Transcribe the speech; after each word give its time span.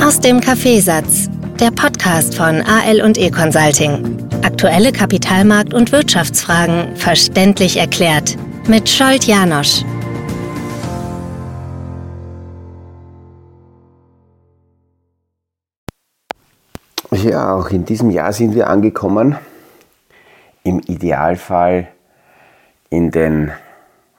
Aus 0.00 0.20
dem 0.20 0.40
Kaffeesatz, 0.40 1.28
der 1.58 1.70
Podcast 1.72 2.36
von 2.36 2.62
AL 2.62 3.02
und 3.02 3.18
E 3.18 3.30
Consulting. 3.30 4.28
Aktuelle 4.44 4.90
Kapitalmarkt- 4.90 5.74
und 5.74 5.90
Wirtschaftsfragen 5.90 6.94
verständlich 6.96 7.76
erklärt 7.76 8.36
mit 8.68 8.88
Scholt 8.88 9.24
Janosch. 9.24 9.82
Ja, 17.10 17.54
auch 17.54 17.70
in 17.70 17.84
diesem 17.84 18.10
Jahr 18.10 18.32
sind 18.32 18.54
wir 18.54 18.68
angekommen. 18.68 19.36
Im 20.62 20.80
Idealfall 20.80 21.88
in 22.88 23.10
den, 23.10 23.50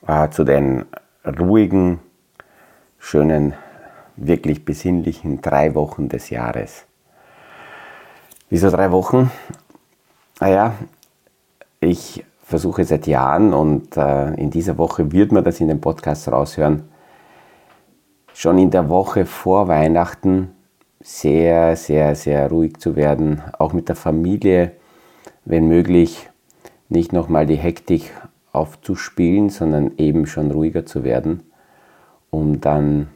äh, 0.05 0.29
zu 0.29 0.43
den 0.43 0.85
ruhigen, 1.25 1.99
schönen, 2.99 3.53
wirklich 4.25 4.65
besinnlichen 4.65 5.41
drei 5.41 5.75
Wochen 5.75 6.09
des 6.09 6.29
Jahres. 6.29 6.85
Wieso 8.49 8.69
drei 8.69 8.91
Wochen? 8.91 9.31
Naja, 10.39 10.73
ich 11.79 12.23
versuche 12.41 12.83
seit 12.83 13.07
Jahren 13.07 13.53
und 13.53 13.95
äh, 13.95 14.33
in 14.33 14.49
dieser 14.49 14.77
Woche 14.77 15.11
wird 15.11 15.31
man 15.31 15.43
das 15.43 15.59
in 15.59 15.67
den 15.67 15.81
Podcast 15.81 16.27
raushören, 16.31 16.89
schon 18.33 18.57
in 18.57 18.71
der 18.71 18.89
Woche 18.89 19.25
vor 19.25 19.67
Weihnachten 19.67 20.51
sehr, 20.99 21.75
sehr, 21.75 22.15
sehr 22.15 22.49
ruhig 22.49 22.77
zu 22.77 22.95
werden, 22.95 23.43
auch 23.57 23.73
mit 23.73 23.87
der 23.87 23.95
Familie, 23.95 24.71
wenn 25.45 25.67
möglich, 25.67 26.29
nicht 26.89 27.13
nochmal 27.13 27.45
die 27.45 27.55
Hektik 27.55 28.11
aufzuspielen, 28.51 29.49
sondern 29.49 29.91
eben 29.97 30.25
schon 30.25 30.49
ruhiger 30.49 30.85
zu 30.85 31.03
werden, 31.03 31.51
um 32.31 32.61
dann 32.61 33.09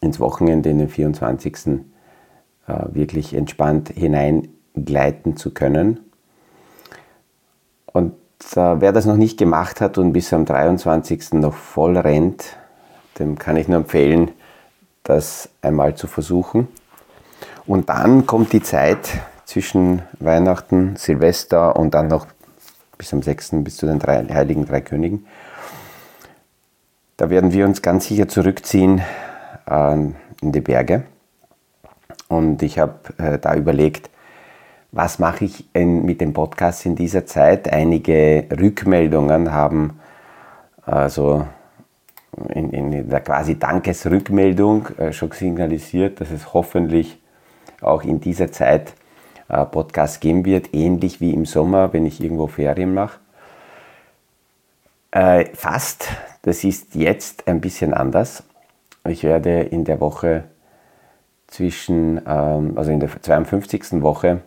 ins 0.00 0.20
Wochenende, 0.20 0.70
in 0.70 0.78
den 0.78 0.88
24. 0.88 1.82
Äh, 2.66 2.94
wirklich 2.94 3.34
entspannt 3.34 3.90
hineingleiten 3.90 5.36
zu 5.36 5.52
können. 5.52 6.00
Und 7.86 8.14
äh, 8.54 8.80
wer 8.80 8.92
das 8.92 9.06
noch 9.06 9.16
nicht 9.16 9.38
gemacht 9.38 9.80
hat 9.80 9.98
und 9.98 10.12
bis 10.12 10.32
am 10.32 10.44
23. 10.44 11.32
noch 11.34 11.54
voll 11.54 11.96
rennt, 11.96 12.56
dem 13.18 13.38
kann 13.38 13.56
ich 13.56 13.68
nur 13.68 13.78
empfehlen, 13.78 14.30
das 15.02 15.48
einmal 15.62 15.94
zu 15.96 16.06
versuchen. 16.06 16.68
Und 17.66 17.88
dann 17.88 18.26
kommt 18.26 18.52
die 18.52 18.62
Zeit 18.62 19.10
zwischen 19.44 20.02
Weihnachten, 20.18 20.96
Silvester 20.96 21.76
und 21.76 21.94
dann 21.94 22.08
noch 22.08 22.26
bis 22.96 23.12
am 23.12 23.22
6. 23.22 23.62
bis 23.64 23.76
zu 23.76 23.86
den 23.86 23.98
drei, 23.98 24.24
Heiligen 24.28 24.66
Drei 24.66 24.80
Königen. 24.80 25.26
Da 27.16 27.30
werden 27.30 27.52
wir 27.52 27.66
uns 27.66 27.82
ganz 27.82 28.06
sicher 28.06 28.28
zurückziehen 28.28 29.02
äh, 29.66 29.92
in 29.92 30.52
die 30.52 30.60
Berge. 30.60 31.04
Und 32.28 32.62
ich 32.62 32.78
habe 32.78 32.98
äh, 33.18 33.38
da 33.38 33.54
überlegt, 33.54 34.10
was 34.92 35.18
mache 35.18 35.44
ich 35.44 35.68
in, 35.74 36.04
mit 36.04 36.20
dem 36.20 36.32
Podcast 36.32 36.84
in 36.86 36.96
dieser 36.96 37.26
Zeit? 37.26 37.72
Einige 37.72 38.46
Rückmeldungen 38.50 39.52
haben 39.52 40.00
also 40.82 41.46
in, 42.48 42.70
in 42.70 43.08
der 43.08 43.20
quasi 43.20 43.58
Dankesrückmeldung 43.58 44.88
äh, 44.98 45.12
schon 45.12 45.30
signalisiert, 45.32 46.20
dass 46.20 46.30
es 46.30 46.52
hoffentlich 46.52 47.20
auch 47.80 48.02
in 48.02 48.20
dieser 48.20 48.52
Zeit 48.52 48.94
äh, 49.48 49.64
Podcasts 49.64 50.20
geben 50.20 50.44
wird, 50.44 50.74
ähnlich 50.74 51.20
wie 51.20 51.32
im 51.32 51.46
Sommer, 51.46 51.92
wenn 51.92 52.06
ich 52.06 52.20
irgendwo 52.20 52.46
Ferien 52.46 52.94
mache. 52.94 53.18
Äh, 55.10 55.46
fast, 55.54 56.08
das 56.42 56.64
ist 56.64 56.94
jetzt 56.94 57.48
ein 57.48 57.60
bisschen 57.60 57.94
anders. 57.94 58.44
Ich 59.08 59.24
werde 59.24 59.60
in 59.60 59.84
der 59.84 60.00
Woche 60.00 60.44
zwischen, 61.46 62.20
ähm, 62.26 62.76
also 62.76 62.90
in 62.90 63.00
der 63.00 63.10
52. 63.20 64.02
Woche, 64.02 64.40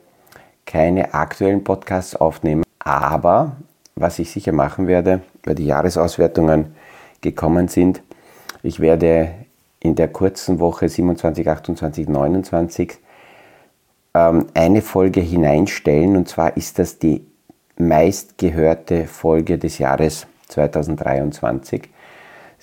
keine 0.66 1.14
aktuellen 1.14 1.64
Podcasts 1.64 2.16
aufnehmen, 2.16 2.64
aber 2.80 3.58
was 3.96 4.20
ich 4.20 4.32
sicher 4.32 4.52
machen 4.52 4.88
werde, 4.88 5.22
weil 5.44 5.56
die 5.56 5.66
Jahresauswertungen 5.66 6.76
gekommen 7.22 7.68
sind. 7.68 8.02
Ich 8.62 8.80
werde 8.80 9.30
in 9.80 9.96
der 9.96 10.08
kurzen 10.08 10.60
Woche 10.60 10.88
27, 10.88 11.48
28, 11.50 12.08
29 12.08 13.00
ähm, 14.14 14.48
eine 14.54 14.82
Folge 14.82 15.20
hineinstellen 15.20 16.16
und 16.16 16.30
zwar 16.30 16.56
ist 16.56 16.80
das 16.80 17.00
die 17.00 17.26
meistgehörte 17.78 19.08
Folge 19.08 19.58
des 19.58 19.80
Jahres 19.80 20.28
2023. 20.48 21.90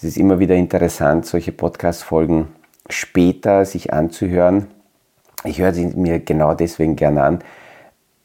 Es 0.01 0.05
ist 0.05 0.17
immer 0.17 0.39
wieder 0.39 0.55
interessant, 0.55 1.27
solche 1.27 1.53
Podcast-Folgen 1.53 2.49
später 2.89 3.67
sich 3.67 3.93
anzuhören. 3.93 4.69
Ich 5.45 5.61
höre 5.61 5.75
sie 5.75 5.89
mir 5.89 6.21
genau 6.21 6.55
deswegen 6.55 6.97
gerne 6.97 7.23
an, 7.23 7.39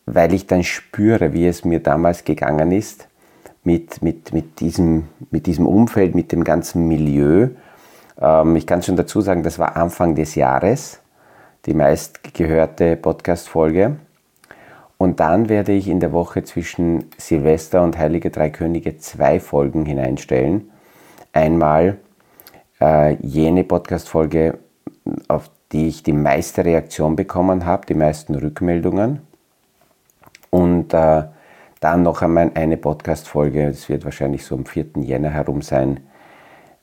weil 0.05 0.33
ich 0.33 0.47
dann 0.47 0.63
spüre, 0.63 1.33
wie 1.33 1.45
es 1.45 1.65
mir 1.65 1.81
damals 1.81 2.23
gegangen 2.23 2.71
ist 2.71 3.09
mit, 3.65 4.01
mit, 4.01 4.31
mit, 4.31 4.61
diesem, 4.61 5.09
mit 5.31 5.47
diesem 5.47 5.67
Umfeld, 5.67 6.15
mit 6.15 6.31
dem 6.31 6.45
ganzen 6.45 6.87
Milieu. 6.87 7.49
Ähm, 8.21 8.55
ich 8.55 8.65
kann 8.65 8.81
schon 8.81 8.95
dazu 8.95 9.19
sagen, 9.19 9.43
das 9.43 9.59
war 9.59 9.75
Anfang 9.75 10.15
des 10.15 10.35
Jahres 10.35 11.01
die 11.65 11.73
meistgehörte 11.73 12.95
Podcast-Folge. 12.95 13.97
Und 14.97 15.19
dann 15.19 15.49
werde 15.49 15.73
ich 15.73 15.89
in 15.89 15.99
der 15.99 16.13
Woche 16.13 16.45
zwischen 16.45 17.09
Silvester 17.17 17.83
und 17.83 17.97
Heilige 17.97 18.29
Drei 18.29 18.49
Könige 18.49 18.97
zwei 18.97 19.41
Folgen 19.41 19.85
hineinstellen. 19.85 20.71
Einmal 21.35 21.97
äh, 22.79 23.15
jene 23.15 23.65
Podcast-Folge, 23.65 24.57
auf 25.27 25.51
die 25.73 25.89
ich 25.89 26.01
die 26.01 26.13
meiste 26.13 26.63
Reaktion 26.63 27.17
bekommen 27.17 27.65
habe, 27.65 27.85
die 27.85 27.93
meisten 27.93 28.35
Rückmeldungen. 28.35 29.19
Und 30.49 30.93
äh, 30.93 31.23
dann 31.81 32.03
noch 32.03 32.21
einmal 32.21 32.51
eine 32.55 32.77
Podcast-Folge, 32.77 33.67
das 33.67 33.89
wird 33.89 34.05
wahrscheinlich 34.05 34.45
so 34.45 34.55
am 34.55 34.65
4. 34.65 34.85
Jänner 35.01 35.29
herum 35.29 35.61
sein, 35.61 35.99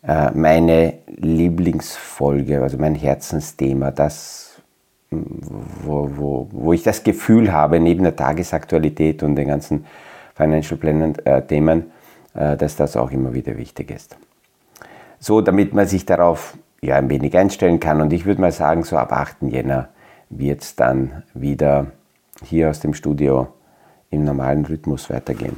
äh, 0.06 0.30
meine 0.32 0.98
Lieblingsfolge, 1.06 2.62
also 2.62 2.76
mein 2.76 2.94
Herzensthema, 2.94 3.90
das, 3.90 4.60
wo, 5.10 6.10
wo, 6.14 6.48
wo 6.50 6.72
ich 6.74 6.82
das 6.82 7.04
Gefühl 7.04 7.52
habe, 7.52 7.80
neben 7.80 8.02
der 8.02 8.16
Tagesaktualität 8.16 9.22
und 9.22 9.36
den 9.36 9.48
ganzen 9.48 9.86
Financial 10.34 10.78
Planning-Themen, 10.78 11.90
äh, 12.34 12.58
dass 12.58 12.76
das 12.76 12.98
auch 12.98 13.12
immer 13.12 13.32
wieder 13.32 13.56
wichtig 13.56 13.90
ist. 13.90 14.18
So, 15.24 15.40
damit 15.40 15.72
man 15.72 15.86
sich 15.86 16.04
darauf 16.04 16.58
ja, 16.80 16.96
ein 16.96 17.08
wenig 17.08 17.36
einstellen 17.36 17.78
kann. 17.78 18.00
Und 18.00 18.12
ich 18.12 18.24
würde 18.24 18.40
mal 18.40 18.50
sagen, 18.50 18.82
so 18.82 18.96
ab 18.96 19.12
8. 19.12 19.42
Jänner 19.42 19.90
wird 20.30 20.62
es 20.62 20.74
dann 20.74 21.22
wieder 21.32 21.92
hier 22.44 22.68
aus 22.68 22.80
dem 22.80 22.92
Studio 22.92 23.46
im 24.10 24.24
normalen 24.24 24.64
Rhythmus 24.64 25.10
weitergehen. 25.10 25.56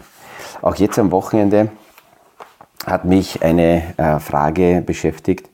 Auch 0.61 0.75
jetzt 0.75 0.99
am 0.99 1.11
Wochenende 1.13 1.71
hat 2.85 3.07
mich 3.07 3.43
eine 3.43 3.95
äh, 3.97 4.19
Frage 4.19 4.83
beschäftigt 4.85 5.49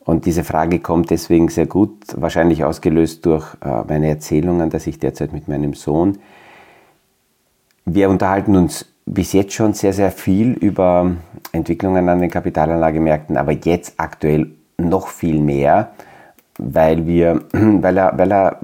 und 0.00 0.26
diese 0.26 0.42
Frage 0.42 0.80
kommt 0.80 1.10
deswegen 1.10 1.50
sehr 1.50 1.66
gut, 1.66 1.92
wahrscheinlich 2.16 2.64
ausgelöst 2.64 3.24
durch 3.26 3.54
äh, 3.60 3.84
meine 3.86 4.08
Erzählungen, 4.08 4.70
dass 4.70 4.88
ich 4.88 4.98
derzeit 4.98 5.32
mit 5.32 5.46
meinem 5.46 5.74
Sohn, 5.74 6.18
wir 7.84 8.10
unterhalten 8.10 8.56
uns 8.56 8.86
bis 9.06 9.32
jetzt 9.32 9.52
schon 9.52 9.74
sehr, 9.74 9.92
sehr 9.92 10.10
viel 10.10 10.52
über 10.52 11.16
Entwicklungen 11.52 12.08
an 12.08 12.20
den 12.20 12.30
Kapitalanlagemärkten, 12.30 13.36
aber 13.36 13.52
jetzt 13.52 13.94
aktuell 13.98 14.50
noch 14.78 15.08
viel 15.08 15.40
mehr, 15.40 15.92
weil, 16.58 17.06
wir, 17.06 17.44
weil, 17.52 17.96
er, 17.96 18.16
weil 18.16 18.32
er 18.32 18.60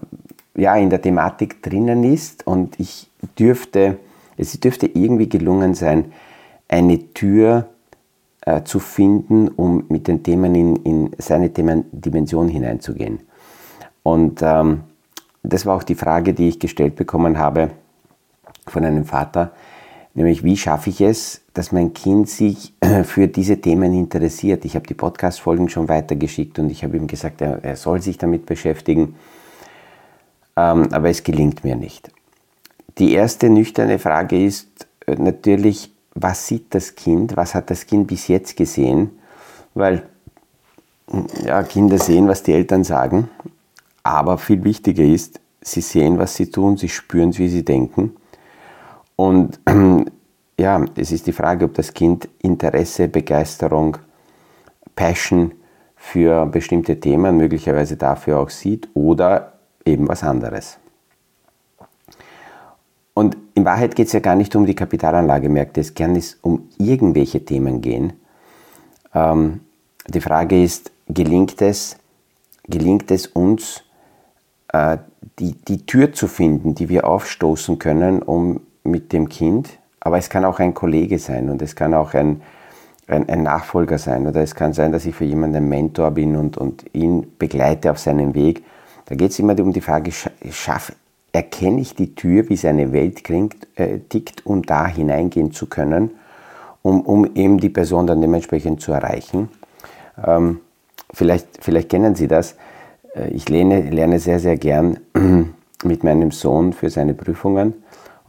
ja, 0.57 0.77
in 0.77 0.91
der 0.91 1.01
Thematik 1.01 1.63
drinnen 1.63 2.05
ist 2.05 2.47
und 2.47 2.79
ich 2.81 3.11
dürfte, 3.39 3.99
es 4.37 4.59
dürfte 4.59 4.87
irgendwie 4.87 5.29
gelungen 5.29 5.75
sein, 5.75 6.13
eine 6.69 7.13
Tür 7.13 7.69
äh, 8.43 8.63
zu 8.63 8.79
finden, 8.79 9.49
um 9.49 9.85
mit 9.89 10.09
den 10.09 10.23
Themen 10.23 10.55
in, 10.55 10.77
in 10.77 11.11
seine 11.19 11.53
Themendimension 11.53 12.49
hineinzugehen. 12.49 13.21
Und 14.03 14.41
ähm, 14.43 14.81
das 15.43 15.67
war 15.67 15.77
auch 15.77 15.83
die 15.83 15.95
Frage, 15.95 16.33
die 16.35 16.49
ich 16.49 16.59
gestellt 16.59 16.97
bekommen 16.97 17.39
habe 17.39 17.71
von 18.67 18.85
einem 18.85 19.05
Vater, 19.05 19.53
nämlich 20.15 20.45
wie 20.45 20.57
schaffe 20.57 20.91
ich 20.91 21.01
es, 21.01 21.43
dass 21.55 21.73
mein 21.73 21.93
Kind 21.93 22.29
sich 22.29 22.75
für 23.05 23.29
diese 23.29 23.61
Themen 23.61 23.95
interessiert. 23.95 24.65
Ich 24.65 24.75
habe 24.75 24.87
die 24.87 24.95
Podcast-Folgen 24.95 25.69
schon 25.69 25.89
weitergeschickt 25.89 26.59
und 26.59 26.71
ich 26.71 26.85
habe 26.85 26.97
ihm 26.97 27.07
gesagt, 27.07 27.41
er, 27.41 27.77
soll 27.77 28.03
sich 28.03 28.19
damit 28.19 28.47
beschäftigen, 28.47 29.15
ähm, 30.57 30.89
aber 30.93 31.09
es 31.11 31.23
gelingt 31.23 31.65
mir 31.65 31.77
nicht. 31.77 32.11
Die 32.99 33.13
erste 33.13 33.49
nüchterne 33.49 33.99
Frage 33.99 34.45
ist 34.45 34.89
äh, 35.07 35.15
natürlich, 35.15 35.93
was 36.15 36.47
sieht 36.47 36.75
das 36.75 36.95
Kind, 36.95 37.37
was 37.37 37.55
hat 37.55 37.71
das 37.71 37.87
Kind 37.87 38.09
bis 38.09 38.29
jetzt 38.29 38.57
gesehen, 38.57 39.11
weil 39.75 40.03
ja, 41.45 41.63
Kinder 41.63 41.99
sehen, 41.99 42.29
was 42.29 42.43
die 42.43 42.53
Eltern 42.53 42.85
sagen, 42.85 43.29
aber 44.03 44.39
viel 44.39 44.63
wichtiger 44.65 45.05
ist, 45.05 45.41
sie 45.61 45.81
sehen, 45.81 46.19
was 46.19 46.35
sie 46.35 46.51
tun, 46.51 46.77
sie 46.77 46.89
spüren, 46.89 47.37
wie 47.39 47.49
sie 47.49 47.65
denken. 47.65 48.17
Und 49.21 49.61
ja, 50.59 50.83
es 50.97 51.13
ist 51.13 51.27
die 51.27 51.33
Frage, 51.33 51.67
ob 51.67 51.75
das 51.75 51.93
Kind 51.93 52.27
Interesse, 52.39 53.07
Begeisterung, 53.07 53.99
Passion 54.97 55.53
für 55.95 56.47
bestimmte 56.47 56.99
Themen 56.99 57.37
möglicherweise 57.37 57.99
dafür 57.99 58.39
auch 58.39 58.49
sieht 58.49 58.89
oder 58.95 59.59
eben 59.85 60.09
was 60.09 60.23
anderes. 60.23 60.79
Und 63.13 63.37
in 63.55 63.67
Wahrheit 63.67 63.95
geht 63.95 64.07
es 64.07 64.15
ja 64.15 64.21
gar 64.21 64.37
nicht 64.37 64.57
um 64.57 64.65
die 64.65 64.75
Kapitalanlagemärkte, 64.75 65.83
es 65.83 65.93
kann 65.93 66.17
es 66.17 66.39
um 66.41 66.71
irgendwelche 66.79 67.45
Themen 67.45 67.83
gehen. 67.83 68.15
Ähm, 69.15 69.61
die 70.09 70.23
Frage 70.23 70.63
ist, 70.63 70.93
gelingt 71.09 71.61
es, 71.61 71.99
gelingt 72.67 73.11
es 73.11 73.27
uns, 73.27 73.83
äh, 74.69 74.97
die, 75.39 75.53
die 75.53 75.85
Tür 75.85 76.11
zu 76.15 76.27
finden, 76.27 76.75
die 76.75 76.89
wir 76.89 77.07
aufstoßen 77.07 77.79
können, 77.79 78.23
um 78.23 78.61
mit 78.85 79.13
dem 79.13 79.29
Kind, 79.29 79.69
aber 80.01 80.19
es 80.19 80.31
kann 80.31 80.45
auch 80.45 80.59
ein 80.59 80.75
Kollege 80.75 81.19
sein 81.19 81.51
und 81.51 81.63
es 81.63 81.77
kann 81.77 81.95
auch 81.95 82.15
ein, 82.15 82.43
ein, 83.07 83.29
ein 83.29 83.43
Nachfolger 83.43 83.99
sein 83.99 84.27
oder 84.27 84.43
es 84.43 84.55
kann 84.55 84.73
sein, 84.73 84.93
dass 84.93 85.07
ich 85.07 85.15
für 85.15 85.25
jemanden 85.25 85.57
ein 85.57 85.69
Mentor 85.69 86.11
bin 86.13 86.37
und, 86.37 86.57
und 86.57 86.85
ihn 86.93 87.27
begleite 87.39 87.91
auf 87.91 87.99
seinem 87.99 88.35
Weg. 88.35 88.65
Da 89.07 89.15
geht 89.15 89.33
es 89.33 89.39
immer 89.39 89.59
um 89.61 89.73
die 89.73 89.81
Frage, 89.81 90.13
schaff, 90.51 90.93
erkenne 91.33 91.81
ich 91.81 91.95
die 91.95 92.15
Tür, 92.15 92.49
wie 92.49 92.57
seine 92.57 92.93
Welt 92.93 93.25
klingt, 93.25 93.67
äh, 93.77 93.99
tickt, 93.99 94.47
um 94.47 94.63
da 94.63 94.87
hineingehen 94.87 95.53
zu 95.53 95.67
können, 95.67 96.11
um, 96.83 97.03
um 97.03 97.35
eben 97.35 97.59
die 97.59 97.69
Person 97.69 98.07
dann 98.07 98.21
dementsprechend 98.21 98.81
zu 98.81 98.93
erreichen. 98.93 99.49
Ähm, 100.25 100.61
vielleicht, 101.13 101.49
vielleicht 101.61 101.89
kennen 101.89 102.15
Sie 102.15 102.29
das. 102.29 102.57
Äh, 103.15 103.31
ich 103.31 103.49
lerne, 103.49 103.83
lerne 103.91 104.19
sehr, 104.19 104.41
sehr 104.41 104.57
gern 104.57 104.99
mit 105.85 106.05
meinem 106.05 106.31
Sohn 106.31 106.73
für 106.73 106.91
seine 106.91 107.15
Prüfungen. 107.15 107.75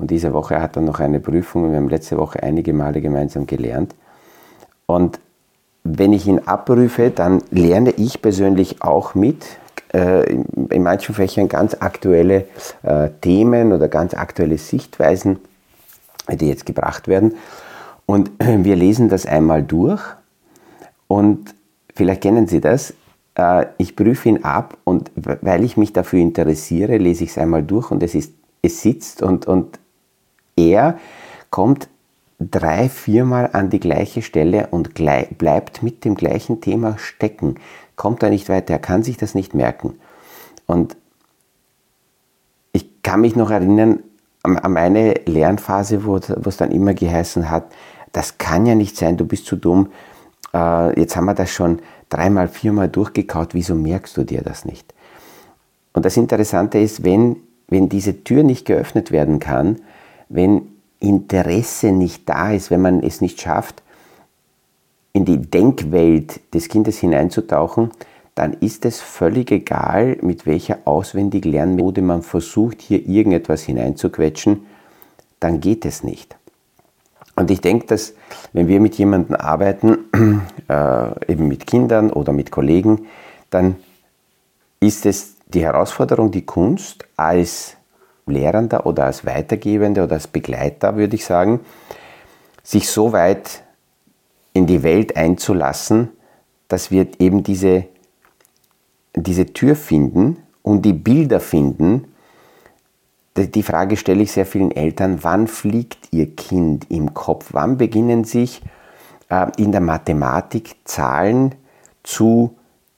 Und 0.01 0.09
diese 0.09 0.33
Woche 0.33 0.59
hat 0.59 0.75
er 0.75 0.81
noch 0.81 0.99
eine 0.99 1.19
Prüfung. 1.19 1.69
Wir 1.69 1.77
haben 1.77 1.87
letzte 1.87 2.17
Woche 2.17 2.41
einige 2.41 2.73
Male 2.73 3.01
gemeinsam 3.01 3.45
gelernt. 3.45 3.93
Und 4.87 5.19
wenn 5.83 6.11
ich 6.11 6.27
ihn 6.27 6.39
abprüfe, 6.39 7.11
dann 7.11 7.43
lerne 7.51 7.91
ich 7.91 8.19
persönlich 8.19 8.81
auch 8.81 9.13
mit. 9.13 9.45
Äh, 9.93 10.23
in 10.71 10.81
manchen 10.81 11.13
Fächern 11.13 11.49
ganz 11.49 11.75
aktuelle 11.79 12.45
äh, 12.81 13.09
Themen 13.21 13.73
oder 13.73 13.89
ganz 13.89 14.15
aktuelle 14.15 14.57
Sichtweisen, 14.57 15.37
die 16.31 16.47
jetzt 16.47 16.65
gebracht 16.65 17.07
werden. 17.07 17.35
Und 18.07 18.31
wir 18.39 18.75
lesen 18.75 19.07
das 19.07 19.27
einmal 19.27 19.61
durch. 19.61 20.01
Und 21.07 21.53
vielleicht 21.93 22.21
kennen 22.21 22.47
Sie 22.47 22.59
das. 22.59 22.95
Äh, 23.35 23.67
ich 23.77 23.95
prüfe 23.95 24.29
ihn 24.29 24.43
ab 24.43 24.77
und 24.83 25.11
weil 25.15 25.63
ich 25.63 25.77
mich 25.77 25.93
dafür 25.93 26.21
interessiere, 26.21 26.97
lese 26.97 27.23
ich 27.23 27.29
es 27.29 27.37
einmal 27.37 27.61
durch 27.61 27.91
und 27.91 28.01
es, 28.01 28.15
ist, 28.15 28.33
es 28.63 28.81
sitzt 28.81 29.21
und, 29.21 29.45
und 29.45 29.77
er 30.55 30.97
kommt 31.49 31.89
drei, 32.39 32.89
viermal 32.89 33.49
an 33.53 33.69
die 33.69 33.79
gleiche 33.79 34.21
Stelle 34.21 34.67
und 34.71 34.93
bleibt 34.95 35.83
mit 35.83 36.05
dem 36.05 36.15
gleichen 36.15 36.61
Thema 36.61 36.97
stecken. 36.97 37.55
Kommt 37.95 38.23
da 38.23 38.29
nicht 38.29 38.49
weiter, 38.49 38.73
er 38.73 38.79
kann 38.79 39.03
sich 39.03 39.17
das 39.17 39.35
nicht 39.35 39.53
merken. 39.53 39.99
Und 40.65 40.97
ich 42.71 43.03
kann 43.03 43.21
mich 43.21 43.35
noch 43.35 43.51
erinnern 43.51 43.99
an, 44.43 44.71
meine 44.71 45.13
Lernphase, 45.25 46.05
wo, 46.05 46.17
es 46.17 46.57
dann 46.57 46.71
immer 46.71 46.93
geheißen 46.93 47.49
hat, 47.49 47.65
das 48.11 48.37
kann 48.37 48.65
ja 48.65 48.75
nicht 48.75 48.97
sein, 48.97 49.17
du 49.17 49.25
bist 49.25 49.45
zu 49.45 49.55
dumm. 49.55 49.91
Äh, 50.53 50.99
jetzt 50.99 51.15
haben 51.15 51.25
wir 51.25 51.35
das 51.35 51.51
schon 51.51 51.79
dreimal, 52.09 52.47
viermal 52.47 52.89
durchgekaut, 52.89 53.53
wieso 53.53 53.75
merkst 53.75 54.17
du 54.17 54.23
dir 54.23 54.41
das 54.41 54.65
nicht? 54.65 54.93
Und 55.93 56.05
das 56.05 56.17
Interessante 56.17 56.79
ist, 56.79 57.03
wenn, 57.03 57.37
wenn 57.67 57.89
diese 57.89 58.23
Tür 58.23 58.43
nicht 58.43 58.65
geöffnet 58.65 59.11
werden 59.11 59.39
kann, 59.39 59.77
wenn 60.33 60.63
Interesse 60.99 61.91
nicht 61.91 62.27
da 62.29 62.51
ist, 62.51 62.71
wenn 62.71 62.81
man 62.81 63.01
es 63.01 63.21
nicht 63.21 63.41
schafft, 63.41 63.81
in 65.13 65.25
die 65.25 65.41
Denkwelt 65.41 66.53
des 66.53 66.69
Kindes 66.69 66.99
hineinzutauchen, 66.99 67.91
dann 68.35 68.53
ist 68.53 68.85
es 68.85 69.01
völlig 69.01 69.51
egal, 69.51 70.17
mit 70.21 70.45
welcher 70.45 70.79
auswendig 70.85 71.43
Lernmethode 71.43 72.01
man 72.01 72.21
versucht, 72.21 72.81
hier 72.81 73.05
irgendetwas 73.05 73.63
hineinzuquetschen, 73.63 74.65
dann 75.39 75.59
geht 75.59 75.85
es 75.85 76.03
nicht. 76.03 76.37
Und 77.35 77.51
ich 77.51 77.59
denke, 77.59 77.87
dass 77.87 78.13
wenn 78.53 78.67
wir 78.67 78.79
mit 78.79 78.95
jemandem 78.95 79.35
arbeiten, 79.35 79.97
äh, 80.69 81.31
eben 81.31 81.47
mit 81.47 81.67
Kindern 81.67 82.11
oder 82.11 82.31
mit 82.31 82.51
Kollegen, 82.51 83.07
dann 83.49 83.75
ist 84.79 85.05
es 85.05 85.35
die 85.47 85.63
Herausforderung, 85.63 86.31
die 86.31 86.45
Kunst 86.45 87.05
als 87.17 87.75
Lehrender 88.25 88.85
oder 88.85 89.05
als 89.05 89.25
Weitergebende 89.25 90.03
oder 90.03 90.13
als 90.13 90.27
Begleiter, 90.27 90.95
würde 90.95 91.15
ich 91.15 91.25
sagen, 91.25 91.61
sich 92.63 92.89
so 92.89 93.11
weit 93.13 93.63
in 94.53 94.67
die 94.67 94.83
Welt 94.83 95.15
einzulassen, 95.15 96.09
dass 96.67 96.91
wir 96.91 97.07
eben 97.19 97.43
diese, 97.43 97.85
diese 99.15 99.47
Tür 99.47 99.75
finden 99.75 100.37
und 100.61 100.83
die 100.83 100.93
Bilder 100.93 101.39
finden. 101.39 102.05
Die 103.37 103.63
Frage 103.63 103.97
stelle 103.97 104.23
ich 104.23 104.31
sehr 104.31 104.45
vielen 104.45 104.71
Eltern, 104.71 105.19
wann 105.23 105.47
fliegt 105.47 106.09
ihr 106.11 106.35
Kind 106.35 106.89
im 106.91 107.13
Kopf? 107.13 107.49
Wann 107.51 107.77
beginnen 107.77 108.23
sich 108.23 108.61
äh, 109.29 109.47
in 109.57 109.71
der 109.71 109.81
Mathematik 109.81 110.75
Zahlen 110.83 111.55
zu 112.03 112.55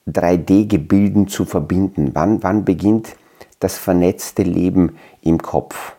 3D-Gebilden 0.07 1.27
zu 1.27 1.45
verbinden? 1.45 2.11
Wann, 2.13 2.41
wann 2.41 2.65
beginnt 2.65 3.15
das 3.63 3.77
vernetzte 3.77 4.43
Leben 4.43 4.97
im 5.21 5.41
Kopf. 5.41 5.93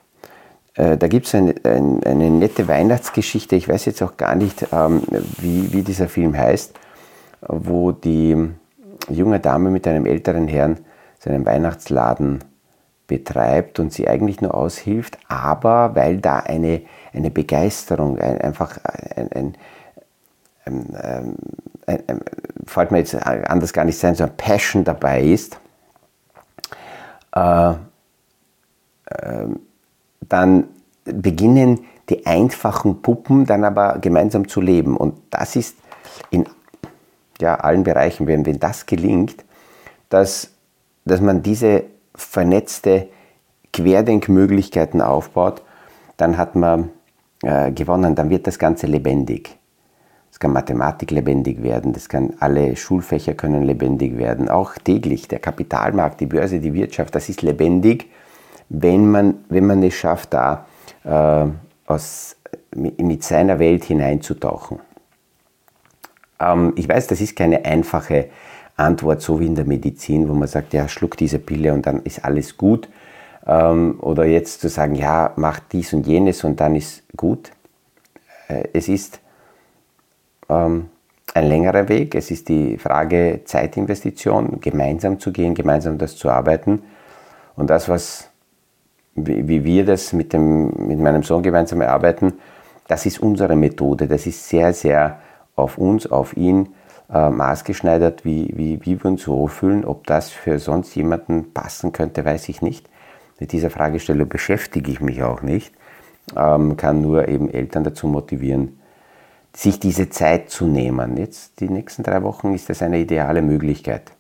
Äh, 0.74 0.96
da 0.96 1.08
gibt 1.08 1.26
es 1.26 1.34
eine, 1.34 1.54
eine, 1.64 2.00
eine, 2.04 2.30
nette 2.30 2.68
Weihnachtsgeschichte, 2.68 3.56
ich 3.56 3.68
weiß 3.68 3.84
jetzt 3.86 4.02
auch 4.02 4.16
gar 4.16 4.34
nicht, 4.34 4.66
ähm, 4.72 5.02
wie, 5.38 5.72
wie 5.72 5.82
dieser 5.82 6.08
Film 6.08 6.36
heißt, 6.36 6.74
wo 7.46 7.92
die 7.92 8.36
junge 9.08 9.40
Dame 9.40 9.70
mit 9.70 9.86
einem 9.86 10.06
älteren 10.06 10.48
Herrn 10.48 10.78
seinen 11.18 11.46
Weihnachtsladen 11.46 12.40
betreibt 13.06 13.78
und 13.78 13.92
sie 13.92 14.08
eigentlich 14.08 14.40
nur 14.40 14.54
aushilft, 14.54 15.18
aber 15.28 15.94
weil 15.94 16.18
da 16.18 16.38
eine, 16.38 16.82
eine 17.12 17.30
Begeisterung, 17.30 18.18
ein, 18.18 18.40
einfach 18.40 18.78
ein, 18.84 19.30
ein, 19.32 19.56
ein, 20.64 21.36
ein, 21.86 22.20
fällt 22.66 22.90
mir 22.90 22.98
jetzt 22.98 23.14
anders 23.14 23.72
gar 23.72 23.84
nicht 23.84 23.98
sein, 23.98 24.14
so 24.14 24.24
ein 24.24 24.36
Passion 24.36 24.84
dabei 24.84 25.22
ist, 25.22 25.58
äh, 27.34 27.70
äh, 29.06 29.46
dann 30.28 30.64
beginnen 31.04 31.84
die 32.08 32.26
einfachen 32.26 33.02
Puppen 33.02 33.46
dann 33.46 33.64
aber 33.64 33.98
gemeinsam 33.98 34.48
zu 34.48 34.60
leben. 34.60 34.96
Und 34.96 35.16
das 35.30 35.56
ist 35.56 35.76
in 36.30 36.46
ja, 37.40 37.56
allen 37.56 37.84
Bereichen, 37.84 38.26
wenn, 38.26 38.46
wenn 38.46 38.58
das 38.58 38.86
gelingt, 38.86 39.44
dass, 40.08 40.50
dass 41.04 41.20
man 41.20 41.42
diese 41.42 41.84
vernetzte 42.14 43.08
Querdenkmöglichkeiten 43.72 45.00
aufbaut, 45.00 45.62
dann 46.16 46.38
hat 46.38 46.54
man 46.54 46.90
äh, 47.42 47.72
gewonnen, 47.72 48.14
dann 48.14 48.30
wird 48.30 48.46
das 48.46 48.58
Ganze 48.58 48.86
lebendig. 48.86 49.58
Es 50.34 50.40
kann 50.40 50.52
Mathematik 50.52 51.12
lebendig 51.12 51.62
werden, 51.62 51.92
das 51.92 52.08
kann 52.08 52.32
alle 52.40 52.74
Schulfächer 52.74 53.34
können 53.34 53.62
lebendig 53.62 54.18
werden, 54.18 54.48
auch 54.48 54.74
täglich. 54.74 55.28
Der 55.28 55.38
Kapitalmarkt, 55.38 56.20
die 56.20 56.26
Börse, 56.26 56.58
die 56.58 56.74
Wirtschaft, 56.74 57.14
das 57.14 57.28
ist 57.28 57.42
lebendig, 57.42 58.10
wenn 58.68 59.08
man, 59.08 59.44
wenn 59.48 59.64
man 59.64 59.80
es 59.84 59.94
schafft, 59.94 60.34
da 60.34 60.66
äh, 61.04 61.46
aus, 61.86 62.34
mit, 62.74 63.00
mit, 63.00 63.22
seiner 63.22 63.60
Welt 63.60 63.84
hineinzutauchen. 63.84 64.80
Ähm, 66.40 66.72
ich 66.74 66.88
weiß, 66.88 67.06
das 67.06 67.20
ist 67.20 67.36
keine 67.36 67.64
einfache 67.64 68.26
Antwort, 68.76 69.22
so 69.22 69.38
wie 69.38 69.46
in 69.46 69.54
der 69.54 69.66
Medizin, 69.66 70.28
wo 70.28 70.34
man 70.34 70.48
sagt, 70.48 70.72
ja, 70.72 70.88
schluck 70.88 71.16
diese 71.16 71.38
Pille 71.38 71.72
und 71.72 71.86
dann 71.86 72.02
ist 72.02 72.24
alles 72.24 72.56
gut. 72.56 72.88
Ähm, 73.46 74.00
oder 74.00 74.24
jetzt 74.24 74.62
zu 74.62 74.68
sagen, 74.68 74.96
ja, 74.96 75.32
mach 75.36 75.60
dies 75.60 75.92
und 75.92 76.08
jenes 76.08 76.42
und 76.42 76.58
dann 76.58 76.74
ist 76.74 77.04
gut. 77.16 77.52
Äh, 78.48 78.64
es 78.72 78.88
ist 78.88 79.20
ähm, 80.48 80.88
ein 81.32 81.48
längerer 81.48 81.88
Weg. 81.88 82.14
Es 82.14 82.30
ist 82.30 82.48
die 82.48 82.78
Frage 82.78 83.40
Zeitinvestition, 83.44 84.60
gemeinsam 84.60 85.18
zu 85.18 85.32
gehen, 85.32 85.54
gemeinsam 85.54 85.98
das 85.98 86.16
zu 86.16 86.30
arbeiten. 86.30 86.82
Und 87.56 87.70
das, 87.70 87.88
was, 87.88 88.30
wie, 89.14 89.46
wie 89.48 89.64
wir 89.64 89.84
das 89.84 90.12
mit, 90.12 90.32
dem, 90.32 90.72
mit 90.88 90.98
meinem 90.98 91.22
Sohn 91.22 91.42
gemeinsam 91.42 91.80
erarbeiten, 91.80 92.34
das 92.88 93.06
ist 93.06 93.20
unsere 93.20 93.56
Methode. 93.56 94.06
Das 94.06 94.26
ist 94.26 94.48
sehr, 94.48 94.72
sehr 94.72 95.20
auf 95.56 95.78
uns, 95.78 96.06
auf 96.06 96.36
ihn 96.36 96.68
äh, 97.12 97.30
maßgeschneidert, 97.30 98.24
wie, 98.24 98.52
wie, 98.54 98.80
wie 98.84 99.02
wir 99.02 99.06
uns 99.06 99.26
wohlfühlen. 99.26 99.84
Ob 99.84 100.06
das 100.06 100.30
für 100.30 100.58
sonst 100.58 100.94
jemanden 100.94 101.52
passen 101.52 101.92
könnte, 101.92 102.24
weiß 102.24 102.48
ich 102.48 102.62
nicht. 102.62 102.88
Mit 103.40 103.52
dieser 103.52 103.70
Fragestellung 103.70 104.28
beschäftige 104.28 104.90
ich 104.90 105.00
mich 105.00 105.22
auch 105.22 105.42
nicht. 105.42 105.74
Ähm, 106.36 106.76
kann 106.76 107.00
nur 107.00 107.28
eben 107.28 107.50
Eltern 107.50 107.84
dazu 107.84 108.06
motivieren, 108.06 108.78
sich 109.56 109.78
diese 109.78 110.10
Zeit 110.10 110.50
zu 110.50 110.66
nehmen. 110.66 111.16
Jetzt 111.16 111.60
die 111.60 111.68
nächsten 111.68 112.02
drei 112.02 112.22
Wochen 112.22 112.54
ist 112.54 112.68
das 112.68 112.82
eine 112.82 112.98
ideale 112.98 113.40
Möglichkeit, 113.40 114.12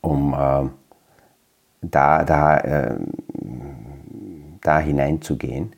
um 0.00 0.32
äh, 0.32 0.68
da, 1.82 2.24
da, 2.24 2.56
äh, 2.58 2.96
da 4.60 4.78
hineinzugehen. 4.78 5.74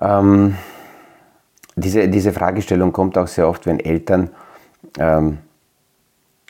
Ähm, 0.00 0.56
diese, 1.76 2.08
diese 2.08 2.32
Fragestellung 2.32 2.92
kommt 2.92 3.16
auch 3.16 3.26
sehr 3.26 3.48
oft, 3.48 3.66
wenn 3.66 3.80
Eltern 3.80 4.30
ähm, 4.98 5.38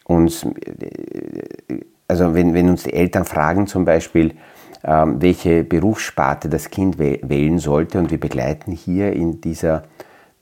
uns, 0.04 0.46
also 2.08 2.34
wenn, 2.34 2.54
wenn 2.54 2.70
uns 2.70 2.84
die 2.84 2.92
Eltern 2.94 3.24
fragen 3.24 3.66
zum 3.66 3.84
Beispiel, 3.84 4.34
welche 4.82 5.64
Berufssparte 5.64 6.48
das 6.48 6.70
Kind 6.70 6.98
wählen 6.98 7.58
sollte 7.58 7.98
und 7.98 8.10
wir 8.10 8.20
begleiten 8.20 8.72
hier 8.72 9.12
in 9.12 9.40
dieser 9.40 9.82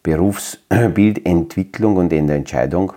Berufsbildentwicklung 0.03 1.97
und 1.99 2.13
in 2.13 2.27
der 2.27 2.37
Entscheidung 2.37 2.93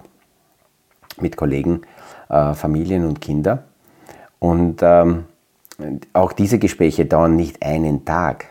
mit 1.21 1.35
Kollegen, 1.37 1.81
äh, 2.29 2.53
Familien 2.53 3.05
und 3.05 3.19
Kinder. 3.19 3.63
Und 4.39 4.81
ähm, 4.81 5.25
auch 6.13 6.33
diese 6.33 6.59
Gespräche 6.59 7.05
dauern 7.05 7.35
nicht 7.35 7.63
einen 7.63 8.05
Tag. 8.05 8.45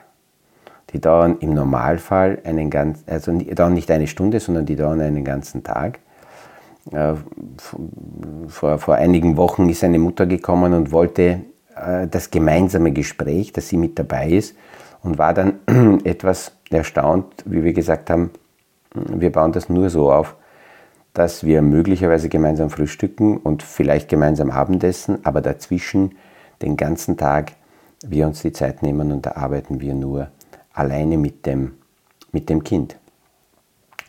Die 0.93 1.01
dauern 1.01 1.37
im 1.41 1.55
Normalfall 1.55 2.39
einen 2.45 2.71
ganz, 2.71 3.05
also 3.07 3.33
dauern 3.33 3.75
nicht 3.75 3.91
eine 3.91 4.07
Stunde, 4.07 4.41
sondern 4.41 4.67
die 4.67 4.77
dauern 4.77 5.01
einen 5.01 5.25
ganzen 5.25 5.63
Tag. 5.63 6.01
Äh, 6.91 7.15
vor, 8.49 8.79
vor 8.79 8.95
einigen 8.95 9.37
Wochen 9.37 9.69
ist 9.69 9.85
eine 9.85 9.99
Mutter 9.99 10.27
gekommen 10.27 10.73
und 10.73 10.91
wollte 10.91 11.43
das 12.11 12.31
gemeinsame 12.31 12.93
Gespräch, 12.93 13.53
dass 13.53 13.69
sie 13.69 13.77
mit 13.77 13.99
dabei 13.99 14.31
ist 14.31 14.57
und 15.03 15.19
war 15.19 15.35
dann 15.35 15.61
etwas 16.05 16.53
erstaunt, 16.71 17.27
wie 17.45 17.65
wir 17.65 17.73
gesagt 17.73 18.11
haben, 18.11 18.31
wir 18.95 19.33
bauen 19.33 19.53
das 19.53 19.69
nur 19.69 19.91
so 19.91 20.11
auf, 20.11 20.37
dass 21.13 21.45
wir 21.45 21.63
möglicherweise 21.63 22.29
gemeinsam 22.29 22.71
frühstücken 22.71 23.39
und 23.39 23.63
vielleicht 23.63 24.09
gemeinsam 24.09 24.51
Abendessen, 24.51 25.25
aber 25.25 25.41
dazwischen 25.41 26.13
den 26.63 26.77
ganzen 26.77 27.17
Tag 27.17 27.53
wir 28.07 28.27
uns 28.27 28.43
die 28.43 28.53
Zeit 28.53 28.83
nehmen 28.83 29.11
und 29.13 29.27
da 29.27 29.33
arbeiten 29.33 29.81
wir 29.81 29.95
nur 29.95 30.29
alleine 30.73 31.19
mit 31.19 31.47
dem, 31.47 31.73
mit 32.31 32.49
dem 32.49 32.63
Kind. 32.63 32.97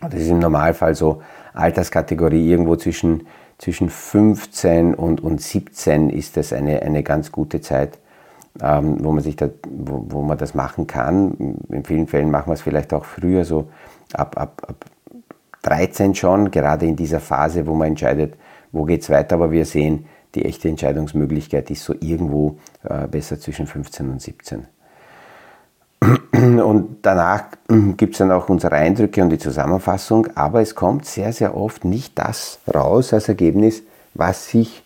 Das 0.02 0.14
ist 0.14 0.30
im 0.30 0.40
Normalfall 0.40 0.96
so 0.96 1.22
Alterskategorie 1.54 2.50
irgendwo 2.50 2.76
zwischen, 2.76 3.28
zwischen 3.60 3.90
15 3.90 4.96
und, 4.96 5.22
und 5.22 5.42
17 5.42 6.10
ist 6.10 6.38
das 6.38 6.54
eine, 6.54 6.82
eine 6.82 7.04
ganz 7.04 7.32
gute 7.32 7.62
Zeit, 7.62 8.00
ähm, 8.62 8.98
wo, 9.04 9.12
man 9.12 9.22
sich 9.22 9.36
da, 9.36 9.50
wo, 9.70 10.06
wo 10.10 10.22
man 10.24 10.38
das 10.38 10.56
machen 10.56 10.88
kann. 10.88 11.58
In 11.70 11.84
vielen 11.84 12.08
Fällen 12.08 12.32
machen 12.32 12.48
wir 12.50 12.54
es 12.54 12.62
vielleicht 12.62 12.94
auch 12.94 13.06
früher, 13.06 13.46
so 13.46 13.70
ab, 14.14 14.38
ab, 14.38 14.62
ab 14.66 14.86
13 15.64 16.16
schon, 16.16 16.52
gerade 16.52 16.88
in 16.88 16.96
dieser 16.96 17.20
Phase, 17.20 17.68
wo 17.68 17.76
man 17.76 17.90
entscheidet, 17.90 18.36
wo 18.72 18.86
geht 18.86 19.02
es 19.02 19.10
weiter, 19.10 19.36
aber 19.36 19.52
wir 19.52 19.66
sehen, 19.66 20.06
die 20.36 20.46
echte 20.46 20.70
Entscheidungsmöglichkeit 20.70 21.70
ist 21.70 21.84
so 21.84 21.94
irgendwo 22.00 22.58
äh, 22.84 23.08
besser 23.08 23.40
zwischen 23.40 23.68
15 23.68 24.10
und 24.10 24.22
17. 24.22 24.68
Und 26.02 27.00
danach 27.02 27.44
gibt 27.98 28.14
es 28.14 28.20
dann 28.20 28.32
auch 28.32 28.48
unsere 28.48 28.76
Eindrücke 28.76 29.22
und 29.22 29.30
die 29.30 29.38
Zusammenfassung, 29.38 30.28
aber 30.36 30.62
es 30.62 30.74
kommt 30.74 31.06
sehr, 31.06 31.34
sehr 31.34 31.58
oft 31.58 31.84
nicht 31.84 32.18
das 32.18 32.60
raus 32.74 33.12
als 33.14 33.28
Ergebnis, 33.28 33.84
was 34.14 34.50
sich 34.50 34.84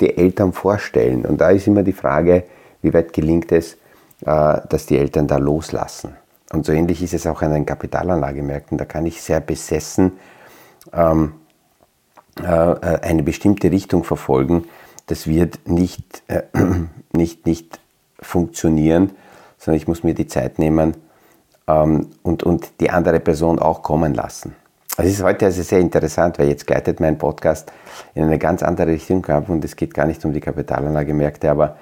die 0.00 0.16
Eltern 0.16 0.52
vorstellen. 0.52 1.24
Und 1.24 1.40
da 1.40 1.50
ist 1.50 1.66
immer 1.66 1.82
die 1.82 1.92
Frage, 1.92 2.44
wie 2.82 2.92
weit 2.92 3.12
gelingt 3.12 3.52
es, 3.52 3.74
äh, 4.24 4.60
dass 4.68 4.86
die 4.86 4.98
Eltern 4.98 5.26
da 5.26 5.36
loslassen. 5.36 6.16
Und 6.52 6.66
so 6.66 6.72
ähnlich 6.72 7.02
ist 7.02 7.14
es 7.14 7.26
auch 7.26 7.42
an 7.42 7.52
den 7.52 7.66
Kapitalanlagemärkten. 7.66 8.78
Da 8.78 8.84
kann 8.84 9.06
ich 9.06 9.20
sehr 9.22 9.40
besessen 9.40 10.12
ähm, 10.92 11.34
äh, 12.42 12.44
eine 12.44 13.22
bestimmte 13.22 13.70
Richtung 13.70 14.04
verfolgen. 14.04 14.64
Das 15.06 15.26
wird 15.26 15.68
nicht, 15.68 16.22
äh, 16.28 16.42
nicht, 17.12 17.46
nicht 17.46 17.80
funktionieren, 18.20 19.12
sondern 19.58 19.76
ich 19.76 19.88
muss 19.88 20.02
mir 20.02 20.14
die 20.14 20.26
Zeit 20.26 20.58
nehmen 20.58 20.96
ähm, 21.66 22.08
und, 22.22 22.42
und 22.42 22.80
die 22.80 22.90
andere 22.90 23.20
Person 23.20 23.58
auch 23.58 23.82
kommen 23.82 24.14
lassen. 24.14 24.54
Also 24.96 25.10
es 25.10 25.18
ist 25.18 25.24
heute 25.24 25.46
also 25.46 25.62
sehr 25.62 25.78
interessant, 25.78 26.38
weil 26.38 26.48
jetzt 26.48 26.66
gleitet 26.66 26.98
mein 26.98 27.18
Podcast 27.18 27.72
in 28.14 28.24
eine 28.24 28.38
ganz 28.38 28.62
andere 28.62 28.88
Richtung 28.88 29.24
ab 29.26 29.48
und 29.48 29.64
es 29.64 29.76
geht 29.76 29.94
gar 29.94 30.06
nicht 30.06 30.24
um 30.24 30.32
die 30.32 30.40
Kapitalanlagemärkte, 30.40 31.50
aber 31.50 31.76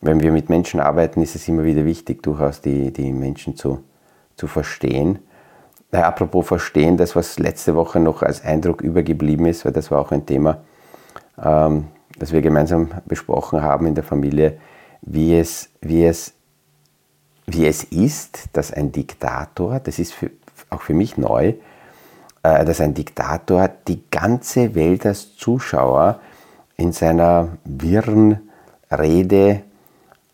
wenn 0.00 0.20
wir 0.20 0.32
mit 0.32 0.48
Menschen 0.48 0.80
arbeiten, 0.80 1.22
ist 1.22 1.34
es 1.34 1.48
immer 1.48 1.64
wieder 1.64 1.84
wichtig, 1.84 2.22
durchaus 2.22 2.60
die, 2.60 2.92
die 2.92 3.12
Menschen 3.12 3.56
zu, 3.56 3.80
zu 4.36 4.46
verstehen. 4.46 5.18
Na, 5.92 6.02
apropos 6.02 6.46
verstehen, 6.46 6.96
das, 6.96 7.14
was 7.16 7.38
letzte 7.38 7.74
Woche 7.74 8.00
noch 8.00 8.22
als 8.22 8.42
Eindruck 8.42 8.82
übergeblieben 8.82 9.46
ist, 9.46 9.64
weil 9.64 9.72
das 9.72 9.90
war 9.90 10.00
auch 10.00 10.10
ein 10.10 10.26
Thema, 10.26 10.62
ähm, 11.42 11.84
das 12.18 12.32
wir 12.32 12.42
gemeinsam 12.42 12.90
besprochen 13.06 13.62
haben 13.62 13.86
in 13.86 13.94
der 13.94 14.04
Familie, 14.04 14.58
wie 15.02 15.38
es, 15.38 15.70
wie 15.80 16.04
es, 16.04 16.34
wie 17.46 17.66
es 17.66 17.84
ist, 17.84 18.44
dass 18.52 18.72
ein 18.72 18.92
Diktator, 18.92 19.80
das 19.80 19.98
ist 19.98 20.12
für, 20.12 20.30
auch 20.70 20.82
für 20.82 20.94
mich 20.94 21.16
neu, 21.16 21.54
äh, 22.42 22.64
dass 22.64 22.80
ein 22.80 22.94
Diktator 22.94 23.68
die 23.88 24.02
ganze 24.10 24.74
Welt 24.74 25.06
als 25.06 25.36
Zuschauer 25.36 26.20
in 26.76 26.92
seiner 26.92 27.58
wirren 27.64 28.50
Rede 28.90 29.62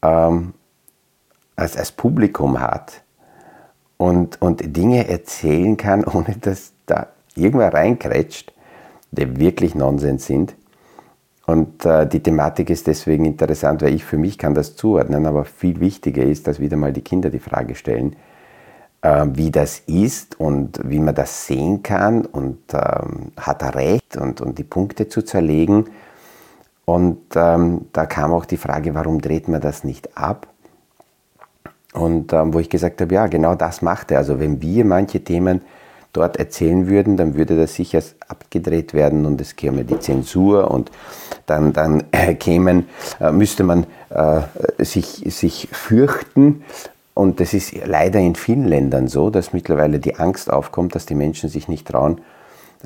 ähm, 0.03 0.55
als, 1.57 1.77
als 1.77 1.93
Publikum 1.93 2.61
hat 2.61 3.03
und, 3.97 4.41
und 4.41 4.77
Dinge 4.77 5.09
erzählen 5.09 5.77
kann, 5.77 6.05
ohne 6.13 6.37
dass 6.41 6.73
da 6.87 7.09
irgendwer 7.35 7.73
reinkrätscht, 7.73 8.53
die 9.13 9.39
wirklich 9.39 9.75
Nonsens 9.75 10.27
sind. 10.27 10.55
Und 11.51 11.85
äh, 11.85 12.07
die 12.07 12.23
Thematik 12.23 12.71
ist 12.71 12.87
deswegen 12.87 13.25
interessant, 13.25 13.83
weil 13.83 13.93
ich 13.93 14.05
für 14.05 14.17
mich 14.17 14.39
kann 14.39 14.55
das 14.55 14.77
zuordnen, 14.77 15.27
aber 15.27 15.45
viel 15.45 15.81
wichtiger 15.81 16.23
ist, 16.23 16.47
dass 16.47 16.61
wieder 16.61 16.77
mal 16.77 16.93
die 16.93 17.01
Kinder 17.01 17.29
die 17.29 17.41
Frage 17.41 17.75
stellen, 17.75 18.15
äh, 19.03 19.27
wie 19.33 19.51
das 19.51 19.81
ist 19.81 20.39
und 20.39 20.79
wie 20.85 21.01
man 21.01 21.17
das 21.17 21.49
sehen 21.49 21.83
kann 21.83 22.25
und 22.25 22.59
ähm, 22.73 23.33
hat 23.37 23.63
er 23.63 23.75
recht 23.75 24.17
und, 24.17 24.41
und 24.41 24.59
die 24.59 24.63
Punkte 24.63 25.09
zu 25.09 25.23
zerlegen. 25.23 25.87
Und 26.85 27.19
ähm, 27.35 27.87
da 27.93 28.07
kam 28.07 28.33
auch 28.33 28.45
die 28.45 28.57
Frage, 28.57 28.95
warum 28.95 29.21
dreht 29.21 29.49
man 29.49 29.61
das 29.61 29.83
nicht 29.83 30.17
ab? 30.17 30.47
Und 31.93 32.33
ähm, 32.33 32.55
wo 32.55 32.61
ich 32.61 32.71
gesagt 32.71 33.01
habe, 33.01 33.13
ja, 33.13 33.27
genau 33.27 33.57
das 33.57 33.83
macht 33.83 34.13
er. 34.13 34.19
Also 34.19 34.39
wenn 34.39 34.63
wir 34.63 34.85
manche 34.85 35.25
Themen 35.25 35.63
dort 36.13 36.37
erzählen 36.37 36.89
würden, 36.89 37.17
dann 37.17 37.35
würde 37.35 37.57
das 37.57 37.75
sicher 37.75 38.03
abgedreht 38.29 38.95
werden 38.95 39.27
und 39.27 39.41
es 39.41 39.57
käme 39.57 39.85
die 39.85 39.99
Zensur 40.01 40.71
und 40.71 40.91
dann, 41.47 41.73
dann 41.73 42.05
äh, 42.11 42.35
kämen, 42.35 42.89
äh, 43.21 43.31
müsste 43.33 43.65
man 43.65 43.87
äh, 44.11 44.43
sich, 44.79 45.23
sich 45.27 45.69
fürchten. 45.73 46.65
Und 47.15 47.41
das 47.41 47.55
ist 47.55 47.75
leider 47.87 48.19
in 48.19 48.35
vielen 48.35 48.65
Ländern 48.65 49.09
so, 49.09 49.31
dass 49.31 49.53
mittlerweile 49.53 49.99
die 49.99 50.17
Angst 50.17 50.51
aufkommt, 50.51 50.95
dass 50.95 51.07
die 51.07 51.15
Menschen 51.15 51.49
sich 51.49 51.69
nicht 51.69 51.89
trauen, 51.89 52.21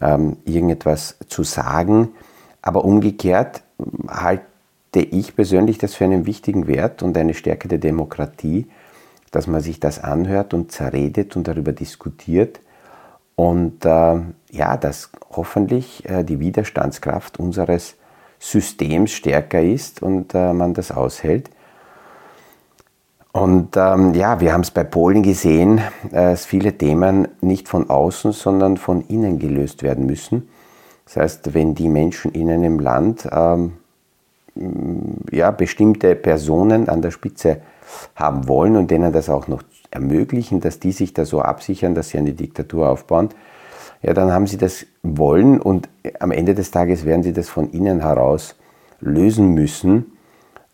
ähm, 0.00 0.36
irgendetwas 0.44 1.16
zu 1.28 1.44
sagen. 1.44 2.08
Aber 2.62 2.84
umgekehrt 2.84 3.62
halte 4.08 4.42
ich 4.94 5.36
persönlich 5.36 5.78
das 5.78 5.94
für 5.94 6.04
einen 6.04 6.26
wichtigen 6.26 6.66
Wert 6.66 7.02
und 7.02 7.16
eine 7.16 7.34
Stärke 7.34 7.68
der 7.68 7.78
Demokratie, 7.78 8.66
dass 9.30 9.46
man 9.46 9.60
sich 9.60 9.80
das 9.80 10.02
anhört 10.02 10.54
und 10.54 10.72
zerredet 10.72 11.36
und 11.36 11.48
darüber 11.48 11.72
diskutiert 11.72 12.60
und 13.36 13.84
äh, 13.84 14.20
ja, 14.50 14.76
dass 14.76 15.10
hoffentlich 15.34 16.08
äh, 16.08 16.24
die 16.24 16.40
Widerstandskraft 16.40 17.38
unseres 17.38 17.96
Systems 18.38 19.12
stärker 19.12 19.62
ist 19.62 20.02
und 20.02 20.34
äh, 20.34 20.52
man 20.52 20.74
das 20.74 20.90
aushält. 20.90 21.50
Und 23.32 23.76
ähm, 23.76 24.14
ja, 24.14 24.38
wir 24.38 24.52
haben 24.52 24.60
es 24.60 24.70
bei 24.70 24.84
Polen 24.84 25.24
gesehen, 25.24 25.80
dass 26.12 26.46
viele 26.46 26.78
Themen 26.78 27.26
nicht 27.40 27.68
von 27.68 27.90
außen, 27.90 28.30
sondern 28.30 28.76
von 28.76 29.04
innen 29.08 29.40
gelöst 29.40 29.82
werden 29.82 30.06
müssen. 30.06 30.48
Das 31.06 31.16
heißt, 31.16 31.54
wenn 31.54 31.74
die 31.74 31.88
Menschen 31.88 32.30
in 32.30 32.48
einem 32.48 32.78
Land 32.78 33.28
ähm, 33.32 33.72
ja, 35.32 35.50
bestimmte 35.50 36.14
Personen 36.14 36.88
an 36.88 37.02
der 37.02 37.10
Spitze 37.10 37.60
haben 38.14 38.46
wollen 38.46 38.76
und 38.76 38.90
denen 38.90 39.12
das 39.12 39.28
auch 39.28 39.48
noch 39.48 39.62
ermöglichen, 39.94 40.60
dass 40.60 40.80
die 40.80 40.92
sich 40.92 41.14
da 41.14 41.24
so 41.24 41.40
absichern, 41.40 41.94
dass 41.94 42.10
sie 42.10 42.18
eine 42.18 42.32
Diktatur 42.32 42.88
aufbauen, 42.88 43.30
ja, 44.02 44.12
dann 44.12 44.32
haben 44.32 44.46
sie 44.46 44.58
das 44.58 44.84
wollen 45.02 45.60
und 45.60 45.88
am 46.20 46.30
Ende 46.30 46.54
des 46.54 46.70
Tages 46.70 47.06
werden 47.06 47.22
sie 47.22 47.32
das 47.32 47.48
von 47.48 47.70
innen 47.70 48.00
heraus 48.00 48.56
lösen 49.00 49.54
müssen. 49.54 50.12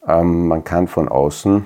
Ähm, 0.07 0.49
man 0.49 0.65
kann 0.65 0.89
von 0.89 1.09
außen, 1.09 1.65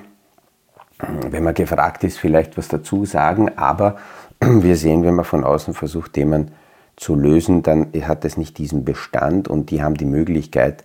wenn 1.31 1.43
man 1.43 1.55
gefragt 1.55 2.05
ist, 2.05 2.19
vielleicht 2.19 2.59
was 2.59 2.69
dazu 2.69 3.07
sagen, 3.07 3.57
aber 3.57 3.97
wir 4.41 4.77
sehen, 4.77 5.05
wenn 5.05 5.15
man 5.15 5.25
von 5.25 5.43
außen 5.43 5.73
versucht, 5.73 6.13
Themen 6.13 6.51
zu 6.97 7.15
lösen, 7.15 7.63
dann 7.63 7.93
hat 8.03 8.25
es 8.25 8.37
nicht 8.37 8.59
diesen 8.59 8.85
Bestand 8.85 9.49
und 9.49 9.71
die 9.71 9.83
haben 9.83 9.95
die 9.95 10.05
Möglichkeit, 10.05 10.85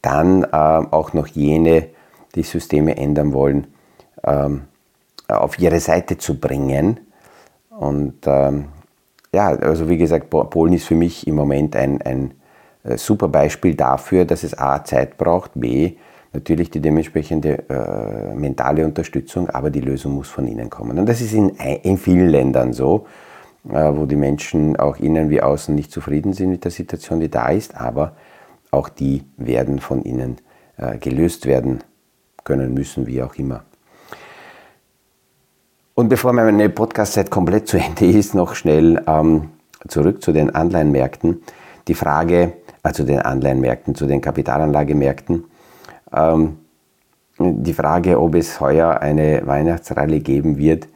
dann 0.00 0.42
äh, 0.42 0.46
auch 0.46 1.12
noch 1.12 1.26
jene, 1.26 1.88
die 2.34 2.42
Systeme 2.42 2.96
ändern 2.96 3.32
wollen, 3.32 3.66
ähm, 4.24 4.62
auf 5.28 5.58
ihre 5.58 5.80
Seite 5.80 6.18
zu 6.18 6.38
bringen. 6.38 7.00
Und 7.70 8.26
ähm, 8.26 8.66
ja, 9.34 9.48
also 9.48 9.88
wie 9.88 9.98
gesagt, 9.98 10.30
Polen 10.30 10.74
ist 10.74 10.86
für 10.86 10.94
mich 10.94 11.26
im 11.26 11.34
Moment 11.34 11.74
ein, 11.76 12.00
ein 12.02 12.34
äh, 12.84 12.96
super 12.96 13.28
Beispiel 13.28 13.74
dafür, 13.74 14.24
dass 14.24 14.44
es 14.44 14.56
A, 14.56 14.84
Zeit 14.84 15.16
braucht, 15.16 15.52
B, 15.54 15.94
natürlich 16.32 16.70
die 16.70 16.80
dementsprechende 16.80 17.68
äh, 17.68 18.34
mentale 18.34 18.84
Unterstützung, 18.84 19.50
aber 19.50 19.70
die 19.70 19.80
Lösung 19.80 20.14
muss 20.14 20.28
von 20.28 20.46
innen 20.46 20.70
kommen. 20.70 20.98
Und 20.98 21.08
das 21.08 21.20
ist 21.20 21.32
in, 21.32 21.50
in 21.50 21.98
vielen 21.98 22.28
Ländern 22.28 22.72
so. 22.72 23.06
wo 23.66 24.04
die 24.04 24.16
Menschen 24.16 24.76
auch 24.76 24.98
innen 24.98 25.30
wie 25.30 25.40
außen 25.40 25.74
nicht 25.74 25.90
zufrieden 25.90 26.34
sind 26.34 26.50
mit 26.50 26.64
der 26.64 26.70
Situation, 26.70 27.20
die 27.20 27.30
da 27.30 27.48
ist, 27.48 27.74
aber 27.74 28.12
auch 28.70 28.90
die 28.90 29.22
werden 29.38 29.78
von 29.78 30.02
innen 30.02 30.36
gelöst 31.00 31.46
werden 31.46 31.78
können 32.44 32.74
müssen, 32.74 33.06
wie 33.06 33.22
auch 33.22 33.36
immer. 33.36 33.64
Und 35.96 36.08
bevor 36.08 36.32
meine 36.32 36.68
Podcast-Zeit 36.70 37.30
komplett 37.30 37.68
zu 37.68 37.78
Ende 37.78 38.06
ist, 38.06 38.34
noch 38.34 38.56
schnell 38.56 39.00
ähm, 39.06 39.50
zurück 39.86 40.22
zu 40.22 40.32
den 40.32 40.52
Anleihenmärkten. 40.52 41.42
Die 41.86 41.94
Frage, 41.94 42.54
also 42.82 43.04
den 43.04 43.20
Anleihenmärkten, 43.20 43.94
zu 43.94 44.06
den 44.06 44.20
Kapitalanlagemärkten. 44.20 45.44
Ähm, 46.12 46.56
die 47.38 47.72
Frage, 47.74 48.20
ob 48.20 48.34
es 48.34 48.60
heuer 48.60 49.00
eine 49.02 49.46
Weihnachtsrallye 49.46 50.18
geben 50.18 50.58
wird, 50.58 50.88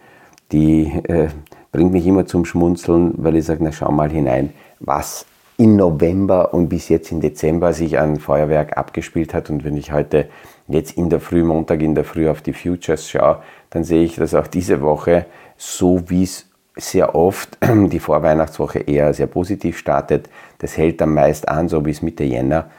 die 0.50 0.86
äh, 1.04 1.28
bringt 1.70 1.92
mich 1.92 2.04
immer 2.04 2.26
zum 2.26 2.44
Schmunzeln, 2.44 3.14
weil 3.18 3.36
ich 3.36 3.44
sage, 3.44 3.62
na 3.62 3.70
schau 3.70 3.92
mal 3.92 4.10
hinein, 4.10 4.52
was 4.80 5.26
im 5.58 5.74
November 5.74 6.54
und 6.54 6.68
bis 6.68 6.88
jetzt 6.88 7.10
im 7.10 7.20
Dezember 7.20 7.72
sich 7.72 7.98
an 7.98 8.20
Feuerwerk 8.20 8.78
abgespielt 8.78 9.34
hat. 9.34 9.50
Und 9.50 9.64
wenn 9.64 9.76
ich 9.76 9.92
heute 9.92 10.28
jetzt 10.68 10.96
in 10.96 11.10
der 11.10 11.20
Früh, 11.20 11.42
Montag 11.42 11.82
in 11.82 11.96
der 11.96 12.04
Früh 12.04 12.28
auf 12.28 12.40
die 12.40 12.52
Futures 12.52 13.10
schaue, 13.10 13.42
dann 13.70 13.82
sehe 13.82 14.04
ich, 14.04 14.14
dass 14.14 14.34
auch 14.34 14.46
diese 14.46 14.80
Woche, 14.80 15.26
so 15.56 16.08
wie 16.08 16.22
es 16.22 16.46
sehr 16.76 17.16
oft 17.16 17.58
die 17.90 17.98
Vorweihnachtswoche 17.98 18.78
eher 18.78 19.12
sehr 19.12 19.26
positiv 19.26 19.78
startet, 19.78 20.30
das 20.60 20.76
hält 20.76 21.00
dann 21.00 21.12
meist 21.12 21.48
an, 21.48 21.68
so 21.68 21.80
bis 21.80 22.02
Mitte 22.02 22.22
Jänner, 22.22 22.70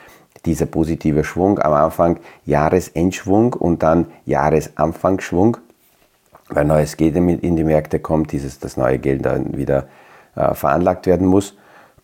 dieser 0.45 0.65
positive 0.65 1.25
Schwung 1.25 1.59
am 1.59 1.73
Anfang 1.73 2.17
Jahresendschwung 2.45 3.53
und 3.55 3.83
dann 3.83 4.07
Jahresanfangsschwung, 4.25 5.57
weil 6.47 6.63
neues 6.63 6.95
Geld 6.95 7.17
in 7.17 7.57
die 7.57 7.63
Märkte 7.65 7.99
kommt, 7.99 8.31
dieses, 8.31 8.57
das 8.57 8.77
neue 8.77 8.99
Geld 8.99 9.25
dann 9.25 9.57
wieder 9.57 9.89
äh, 10.37 10.53
veranlagt 10.53 11.07
werden 11.07 11.27
muss. 11.27 11.57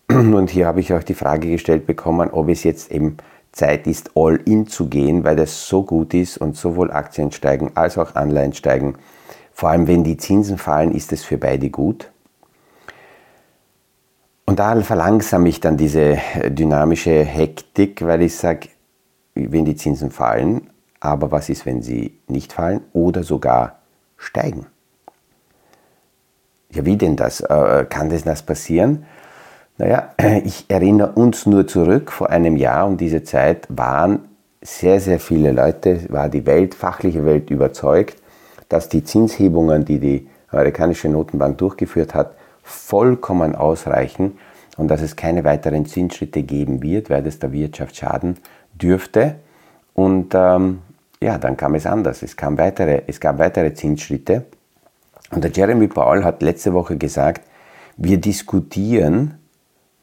Und 0.08 0.50
hier 0.50 0.66
habe 0.66 0.80
ich 0.80 0.92
auch 0.92 1.02
die 1.02 1.14
Frage 1.14 1.50
gestellt 1.50 1.86
bekommen, 1.86 2.30
ob 2.30 2.48
es 2.48 2.62
jetzt 2.62 2.90
eben 2.92 3.16
Zeit 3.52 3.86
ist, 3.86 4.10
all 4.14 4.36
in 4.44 4.66
zu 4.66 4.88
gehen, 4.88 5.24
weil 5.24 5.36
das 5.36 5.66
so 5.66 5.82
gut 5.82 6.14
ist 6.14 6.38
und 6.38 6.56
sowohl 6.56 6.90
Aktien 6.90 7.32
steigen 7.32 7.72
als 7.74 7.98
auch 7.98 8.14
Anleihen 8.14 8.52
steigen. 8.52 8.96
Vor 9.52 9.70
allem, 9.70 9.86
wenn 9.86 10.04
die 10.04 10.16
Zinsen 10.16 10.58
fallen, 10.58 10.92
ist 10.92 11.12
es 11.12 11.24
für 11.24 11.38
beide 11.38 11.70
gut. 11.70 12.10
Und 14.44 14.60
da 14.60 14.80
verlangsame 14.82 15.48
ich 15.48 15.60
dann 15.60 15.76
diese 15.76 16.18
dynamische 16.48 17.24
Hektik, 17.24 18.06
weil 18.06 18.22
ich 18.22 18.36
sage, 18.36 18.68
wenn 19.34 19.64
die 19.64 19.74
Zinsen 19.74 20.10
fallen, 20.10 20.70
aber 21.00 21.32
was 21.32 21.48
ist, 21.48 21.66
wenn 21.66 21.82
sie 21.82 22.18
nicht 22.28 22.52
fallen 22.52 22.82
oder 22.92 23.22
sogar 23.24 23.80
steigen? 24.16 24.66
Ja, 26.70 26.84
wie 26.84 26.96
denn 26.96 27.16
das? 27.16 27.40
Äh, 27.40 27.86
kann 27.88 28.10
das 28.10 28.24
das 28.24 28.42
passieren? 28.42 29.06
Naja, 29.78 30.14
ich 30.44 30.64
erinnere 30.68 31.12
uns 31.12 31.46
nur 31.46 31.66
zurück, 31.66 32.12
vor 32.12 32.30
einem 32.30 32.56
Jahr 32.56 32.86
um 32.86 32.96
diese 32.96 33.22
Zeit 33.22 33.66
waren 33.68 34.20
sehr, 34.62 35.00
sehr 35.00 35.20
viele 35.20 35.52
Leute, 35.52 36.00
war 36.08 36.28
die 36.28 36.46
Welt, 36.46 36.74
fachliche 36.74 37.24
Welt 37.24 37.50
überzeugt, 37.50 38.16
dass 38.68 38.88
die 38.88 39.04
Zinshebungen, 39.04 39.84
die 39.84 39.98
die 39.98 40.28
amerikanische 40.48 41.08
Notenbank 41.08 41.58
durchgeführt 41.58 42.14
hat, 42.14 42.34
vollkommen 42.62 43.54
ausreichen 43.54 44.38
und 44.76 44.88
dass 44.88 45.02
es 45.02 45.14
keine 45.14 45.44
weiteren 45.44 45.86
Zinsschritte 45.86 46.42
geben 46.42 46.82
wird, 46.82 47.10
weil 47.10 47.22
das 47.22 47.38
der 47.38 47.52
Wirtschaft 47.52 47.96
schaden 47.96 48.38
dürfte. 48.74 49.36
Und 49.94 50.34
ähm, 50.34 50.80
ja, 51.20 51.38
dann 51.38 51.56
kam 51.56 51.74
es 51.74 51.86
anders. 51.86 52.22
Es, 52.22 52.36
kam 52.36 52.58
weitere, 52.58 53.02
es 53.06 53.20
gab 53.20 53.38
weitere 53.38 53.72
Zinsschritte. 53.72 54.44
Und 55.30 55.44
der 55.44 55.50
Jeremy 55.50 55.86
Powell 55.86 56.24
hat 56.24 56.42
letzte 56.42 56.72
Woche 56.72 56.96
gesagt, 56.96 57.42
wir 57.96 58.18
diskutieren 58.18 59.38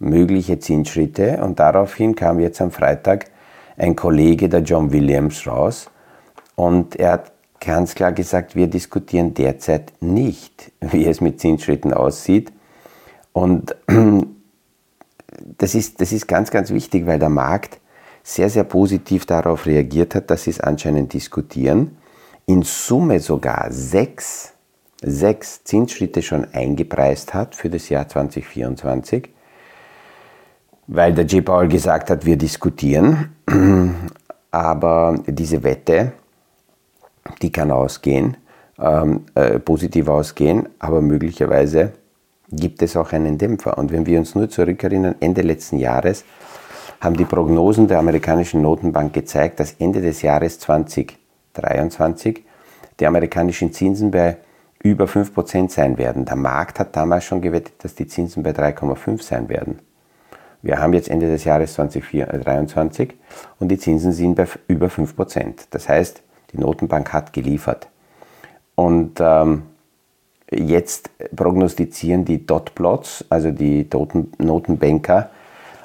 mögliche 0.03 0.59
Zinsschritte 0.59 1.43
und 1.43 1.59
daraufhin 1.59 2.15
kam 2.15 2.39
jetzt 2.39 2.61
am 2.61 2.71
Freitag 2.71 3.27
ein 3.77 3.95
Kollege, 3.95 4.49
der 4.49 4.61
John 4.61 4.91
Williams, 4.91 5.47
raus 5.47 5.89
und 6.55 6.95
er 6.95 7.13
hat 7.13 7.31
ganz 7.59 7.95
klar 7.95 8.11
gesagt, 8.11 8.55
wir 8.55 8.67
diskutieren 8.67 9.33
derzeit 9.33 9.93
nicht, 10.01 10.71
wie 10.81 11.05
es 11.05 11.21
mit 11.21 11.39
Zinsschritten 11.39 11.93
aussieht. 11.93 12.51
Und 13.31 13.75
das 15.57 15.75
ist, 15.75 16.01
das 16.01 16.11
ist 16.11 16.27
ganz, 16.27 16.51
ganz 16.51 16.71
wichtig, 16.71 17.05
weil 17.05 17.19
der 17.19 17.29
Markt 17.29 17.79
sehr, 18.21 18.49
sehr 18.49 18.63
positiv 18.63 19.25
darauf 19.25 19.65
reagiert 19.65 20.15
hat, 20.15 20.29
dass 20.29 20.43
sie 20.43 20.51
es 20.51 20.59
anscheinend 20.59 21.13
diskutieren. 21.13 21.97
In 22.45 22.61
Summe 22.61 23.19
sogar 23.19 23.71
sechs, 23.71 24.53
sechs 25.01 25.63
Zinsschritte 25.63 26.21
schon 26.21 26.45
eingepreist 26.53 27.33
hat 27.33 27.55
für 27.55 27.69
das 27.69 27.89
Jahr 27.89 28.07
2024 28.07 29.29
weil 30.87 31.13
der 31.13 31.25
J. 31.25 31.43
Paul 31.43 31.67
gesagt 31.67 32.09
hat, 32.09 32.25
wir 32.25 32.37
diskutieren. 32.37 33.35
Aber 34.51 35.19
diese 35.25 35.63
Wette, 35.63 36.13
die 37.41 37.51
kann 37.51 37.71
ausgehen, 37.71 38.37
ähm, 38.79 39.21
äh, 39.35 39.59
positiv 39.59 40.07
ausgehen, 40.07 40.69
aber 40.77 41.01
möglicherweise 41.01 41.93
gibt 42.51 42.81
es 42.81 42.95
auch 42.95 43.11
einen 43.13 43.37
Dämpfer. 43.37 43.77
Und 43.77 43.91
wenn 43.91 44.05
wir 44.05 44.19
uns 44.19 44.35
nur 44.35 44.49
zurückerinnern, 44.49 45.15
Ende 45.19 45.41
letzten 45.41 45.77
Jahres 45.77 46.23
haben 46.99 47.17
die 47.17 47.25
Prognosen 47.25 47.87
der 47.87 47.99
amerikanischen 47.99 48.61
Notenbank 48.61 49.13
gezeigt, 49.13 49.59
dass 49.59 49.73
Ende 49.79 50.01
des 50.01 50.21
Jahres 50.21 50.59
2023 50.59 52.43
die 52.99 53.07
amerikanischen 53.07 53.73
Zinsen 53.73 54.11
bei 54.11 54.37
über 54.83 55.05
5% 55.05 55.69
sein 55.69 55.97
werden. 55.97 56.25
Der 56.25 56.35
Markt 56.35 56.79
hat 56.79 56.95
damals 56.95 57.23
schon 57.23 57.41
gewettet, 57.41 57.83
dass 57.83 57.95
die 57.95 58.07
Zinsen 58.07 58.43
bei 58.43 58.51
3,5 58.51 59.21
sein 59.23 59.49
werden. 59.49 59.79
Wir 60.63 60.79
haben 60.79 60.93
jetzt 60.93 61.09
Ende 61.09 61.27
des 61.27 61.43
Jahres 61.43 61.73
2023 61.73 63.13
und 63.59 63.67
die 63.67 63.77
Zinsen 63.77 64.13
sind 64.13 64.35
bei 64.35 64.47
über 64.67 64.87
5%. 64.87 65.67
Das 65.69 65.89
heißt, 65.89 66.23
die 66.53 66.57
Notenbank 66.57 67.11
hat 67.11 67.33
geliefert. 67.33 67.89
Und 68.75 69.19
ähm, 69.19 69.63
jetzt 70.49 71.09
prognostizieren 71.35 72.23
die 72.23 72.45
Dotplots, 72.45 73.25
also 73.29 73.51
die 73.51 73.87
Notenbanker, 74.37 75.29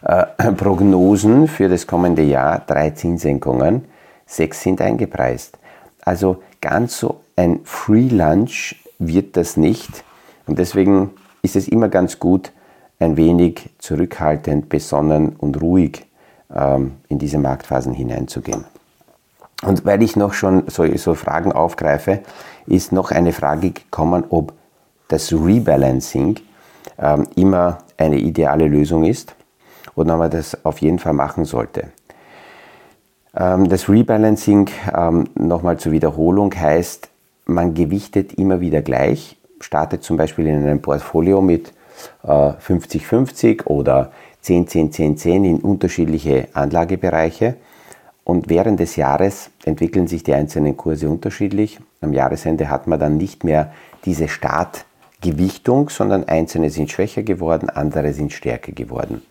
äh, 0.02 0.24
Prognosen 0.56 1.48
für 1.48 1.68
das 1.68 1.88
kommende 1.88 2.22
Jahr, 2.22 2.62
drei 2.64 2.90
Zinssenkungen, 2.90 3.84
sechs 4.26 4.62
sind 4.62 4.80
eingepreist. 4.80 5.58
Also 6.02 6.40
ganz 6.60 7.00
so 7.00 7.20
ein 7.34 7.60
Free 7.64 8.08
Lunch 8.08 8.76
wird 9.00 9.36
das 9.36 9.56
nicht. 9.56 10.04
Und 10.46 10.60
deswegen 10.60 11.10
ist 11.42 11.56
es 11.56 11.66
immer 11.66 11.88
ganz 11.88 12.20
gut, 12.20 12.52
ein 12.98 13.16
wenig 13.16 13.70
zurückhaltend, 13.78 14.68
besonnen 14.68 15.36
und 15.36 15.60
ruhig 15.60 16.06
ähm, 16.54 16.96
in 17.08 17.18
diese 17.18 17.38
Marktphasen 17.38 17.92
hineinzugehen. 17.92 18.64
Und 19.62 19.84
weil 19.84 20.02
ich 20.02 20.16
noch 20.16 20.34
schon 20.34 20.64
so, 20.68 20.84
so 20.96 21.14
Fragen 21.14 21.52
aufgreife, 21.52 22.20
ist 22.66 22.92
noch 22.92 23.10
eine 23.10 23.32
Frage 23.32 23.70
gekommen, 23.70 24.24
ob 24.30 24.52
das 25.08 25.32
Rebalancing 25.32 26.40
ähm, 26.98 27.26
immer 27.34 27.78
eine 27.96 28.18
ideale 28.18 28.66
Lösung 28.66 29.04
ist 29.04 29.34
oder 29.94 30.14
ob 30.14 30.18
man 30.20 30.30
das 30.30 30.64
auf 30.64 30.78
jeden 30.80 30.98
Fall 30.98 31.12
machen 31.12 31.44
sollte. 31.44 31.88
Ähm, 33.36 33.68
das 33.68 33.88
Rebalancing, 33.88 34.70
ähm, 34.96 35.28
nochmal 35.34 35.78
zur 35.78 35.92
Wiederholung, 35.92 36.54
heißt, 36.54 37.08
man 37.46 37.74
gewichtet 37.74 38.34
immer 38.34 38.60
wieder 38.60 38.82
gleich, 38.82 39.36
startet 39.60 40.04
zum 40.04 40.16
Beispiel 40.16 40.46
in 40.46 40.56
einem 40.56 40.82
Portfolio 40.82 41.40
mit 41.40 41.72
50-50 42.24 43.44
äh, 43.44 43.62
oder 43.64 44.12
10-10-10-10 44.44 45.26
in 45.44 45.60
unterschiedliche 45.60 46.48
Anlagebereiche. 46.52 47.56
Und 48.24 48.50
während 48.50 48.78
des 48.78 48.96
Jahres 48.96 49.50
entwickeln 49.64 50.06
sich 50.06 50.22
die 50.22 50.34
einzelnen 50.34 50.76
Kurse 50.76 51.08
unterschiedlich. 51.08 51.80
Am 52.00 52.12
Jahresende 52.12 52.68
hat 52.68 52.86
man 52.86 53.00
dann 53.00 53.16
nicht 53.16 53.42
mehr 53.42 53.72
diese 54.04 54.28
Startgewichtung, 54.28 55.88
sondern 55.88 56.24
einzelne 56.24 56.70
sind 56.70 56.90
schwächer 56.90 57.22
geworden, 57.22 57.70
andere 57.70 58.12
sind 58.12 58.32
stärker 58.32 58.72
geworden. 58.72 59.22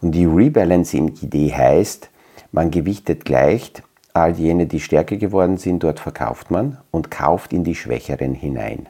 Und 0.00 0.12
die 0.12 0.24
Rebalancing-Idee 0.24 1.52
heißt, 1.52 2.10
man 2.50 2.70
gewichtet 2.70 3.24
gleich 3.24 3.72
all 4.12 4.32
jene, 4.32 4.66
die 4.66 4.80
stärker 4.80 5.16
geworden 5.16 5.56
sind, 5.56 5.82
dort 5.82 6.00
verkauft 6.00 6.50
man 6.50 6.78
und 6.90 7.10
kauft 7.10 7.52
in 7.52 7.64
die 7.64 7.74
Schwächeren 7.74 8.34
hinein. 8.34 8.86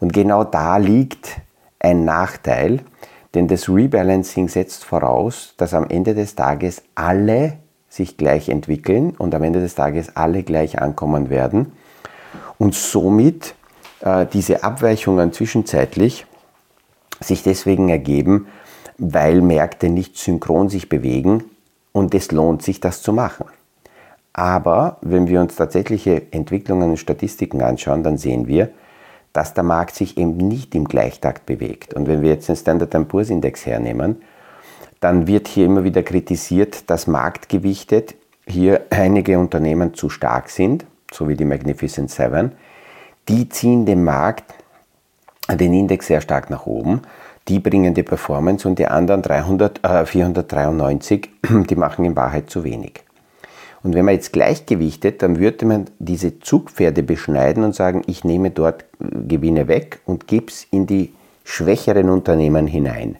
Und 0.00 0.12
genau 0.12 0.44
da 0.44 0.76
liegt 0.78 1.40
ein 1.82 2.04
Nachteil, 2.04 2.80
denn 3.34 3.48
das 3.48 3.68
Rebalancing 3.68 4.48
setzt 4.48 4.84
voraus, 4.84 5.54
dass 5.56 5.74
am 5.74 5.86
Ende 5.88 6.14
des 6.14 6.34
Tages 6.34 6.82
alle 6.94 7.54
sich 7.88 8.16
gleich 8.16 8.48
entwickeln 8.48 9.14
und 9.16 9.34
am 9.34 9.42
Ende 9.42 9.60
des 9.60 9.74
Tages 9.74 10.16
alle 10.16 10.42
gleich 10.42 10.80
ankommen 10.80 11.28
werden 11.28 11.72
und 12.58 12.74
somit 12.74 13.54
äh, 14.00 14.26
diese 14.32 14.64
Abweichungen 14.64 15.32
zwischenzeitlich 15.32 16.26
sich 17.20 17.42
deswegen 17.42 17.88
ergeben, 17.88 18.48
weil 18.98 19.40
Märkte 19.40 19.88
nicht 19.88 20.16
synchron 20.16 20.68
sich 20.68 20.88
bewegen 20.88 21.44
und 21.92 22.14
es 22.14 22.32
lohnt 22.32 22.62
sich, 22.62 22.80
das 22.80 23.02
zu 23.02 23.12
machen. 23.12 23.46
Aber 24.32 24.96
wenn 25.02 25.28
wir 25.28 25.40
uns 25.40 25.56
tatsächliche 25.56 26.32
Entwicklungen 26.32 26.90
und 26.90 26.96
Statistiken 26.96 27.62
anschauen, 27.62 28.02
dann 28.02 28.16
sehen 28.16 28.46
wir, 28.46 28.70
dass 29.32 29.54
der 29.54 29.64
Markt 29.64 29.94
sich 29.94 30.18
eben 30.18 30.36
nicht 30.36 30.74
im 30.74 30.84
Gleichtakt 30.84 31.46
bewegt. 31.46 31.94
Und 31.94 32.06
wenn 32.06 32.22
wir 32.22 32.30
jetzt 32.30 32.48
den 32.48 32.56
Standard 32.56 33.08
Poor's 33.08 33.30
Index 33.30 33.66
hernehmen, 33.66 34.22
dann 35.00 35.26
wird 35.26 35.48
hier 35.48 35.66
immer 35.66 35.84
wieder 35.84 36.02
kritisiert, 36.02 36.88
dass 36.90 37.06
marktgewichtet 37.06 38.14
hier 38.46 38.82
einige 38.90 39.38
Unternehmen 39.38 39.94
zu 39.94 40.10
stark 40.10 40.48
sind, 40.48 40.84
so 41.12 41.28
wie 41.28 41.36
die 41.36 41.44
Magnificent 41.44 42.10
Seven. 42.10 42.52
Die 43.28 43.48
ziehen 43.48 43.86
den 43.86 44.04
Markt, 44.04 44.54
den 45.48 45.72
Index 45.74 46.06
sehr 46.06 46.20
stark 46.20 46.50
nach 46.50 46.66
oben. 46.66 47.02
Die 47.48 47.58
bringen 47.58 47.94
die 47.94 48.02
Performance 48.02 48.68
und 48.68 48.78
die 48.78 48.86
anderen 48.86 49.22
300, 49.22 49.84
äh, 49.84 50.06
493, 50.06 51.30
die 51.68 51.76
machen 51.76 52.04
in 52.04 52.14
Wahrheit 52.14 52.50
zu 52.50 52.62
wenig. 52.62 53.01
Und 53.82 53.94
wenn 53.94 54.04
man 54.04 54.14
jetzt 54.14 54.32
gleichgewichtet, 54.32 55.22
dann 55.22 55.38
würde 55.38 55.66
man 55.66 55.86
diese 55.98 56.38
Zugpferde 56.38 57.02
beschneiden 57.02 57.64
und 57.64 57.74
sagen, 57.74 58.02
ich 58.06 58.24
nehme 58.24 58.50
dort 58.50 58.84
Gewinne 59.00 59.66
weg 59.66 60.00
und 60.06 60.28
gebe 60.28 60.46
es 60.46 60.66
in 60.70 60.86
die 60.86 61.12
schwächeren 61.44 62.08
Unternehmen 62.08 62.66
hinein. 62.66 63.16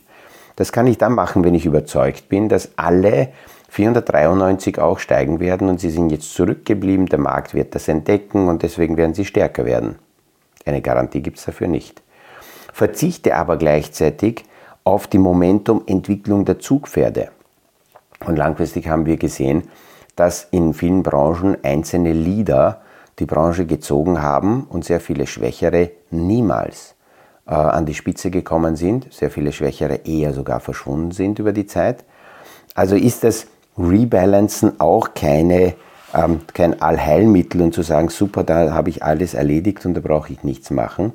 Das 0.57 0.71
kann 0.71 0.87
ich 0.87 0.99
dann 0.99 1.15
machen, 1.15 1.45
wenn 1.45 1.55
ich 1.55 1.67
überzeugt 1.67 2.29
bin, 2.29 2.49
dass 2.49 2.71
alle 2.77 3.29
493 3.71 4.79
auch 4.79 4.99
steigen 4.99 5.41
werden 5.41 5.69
und 5.69 5.81
sie 5.81 5.91
sind 5.91 6.11
jetzt 6.11 6.35
zurückgeblieben, 6.35 7.07
der 7.07 7.19
Markt 7.19 7.55
wird 7.55 7.75
das 7.75 7.89
entdecken 7.89 8.49
und 8.49 8.63
deswegen 8.63 8.97
werden 8.97 9.15
sie 9.15 9.25
stärker 9.25 9.65
werden. 9.65 9.97
Eine 10.67 10.83
Garantie 10.83 11.23
gibt 11.23 11.39
es 11.39 11.47
dafür 11.47 11.69
nicht. 11.69 12.03
Verzichte 12.73 13.35
aber 13.35 13.57
gleichzeitig 13.57 14.45
auf 14.85 15.07
die 15.07 15.19
Momentumentwicklung 15.19 16.45
der 16.45 16.59
Zugpferde. 16.59 17.31
Und 18.27 18.37
langfristig 18.37 18.89
haben 18.89 19.07
wir 19.07 19.17
gesehen, 19.17 19.65
dass 20.17 20.47
in 20.51 20.75
vielen 20.75 21.03
Branchen 21.03 21.57
einzelne 21.63 22.13
Leader 22.13 22.83
die 23.19 23.27
Branche 23.27 23.67
gezogen 23.67 24.23
haben 24.23 24.65
und 24.65 24.85
sehr 24.85 25.01
viele 25.01 25.27
Schwächere 25.27 25.91
niemals 26.11 26.95
äh, 27.47 27.55
an 27.55 27.87
die 27.87 27.95
Spitze 27.95 28.31
gekommen 28.31 28.77
sind, 28.77 29.13
sehr 29.13 29.31
viele 29.31 29.53
Schwächere 29.53 30.01
eher 30.05 30.33
sogar 30.33 30.61
verschwunden 30.61 31.13
sind 31.13 31.39
über 31.39 31.53
die 31.53 31.67
Zeit. 31.67 32.05
Also 32.75 32.97
ist 32.97 33.25
das 33.25 33.47
Rebalancen 33.79 34.81
auch 34.81 35.15
keine, 35.15 35.75
ähm, 36.15 36.41
kein 36.53 36.81
Allheilmittel 36.81 37.61
und 37.63 37.75
zu 37.75 37.83
sagen, 37.83 38.09
super, 38.09 38.45
da 38.45 38.73
habe 38.73 38.91
ich 38.91 39.03
alles 39.03 39.35
erledigt 39.35 39.85
und 39.87 39.95
da 39.95 40.01
brauche 40.01 40.33
ich 40.33 40.43
nichts 40.43 40.71
machen. 40.71 41.13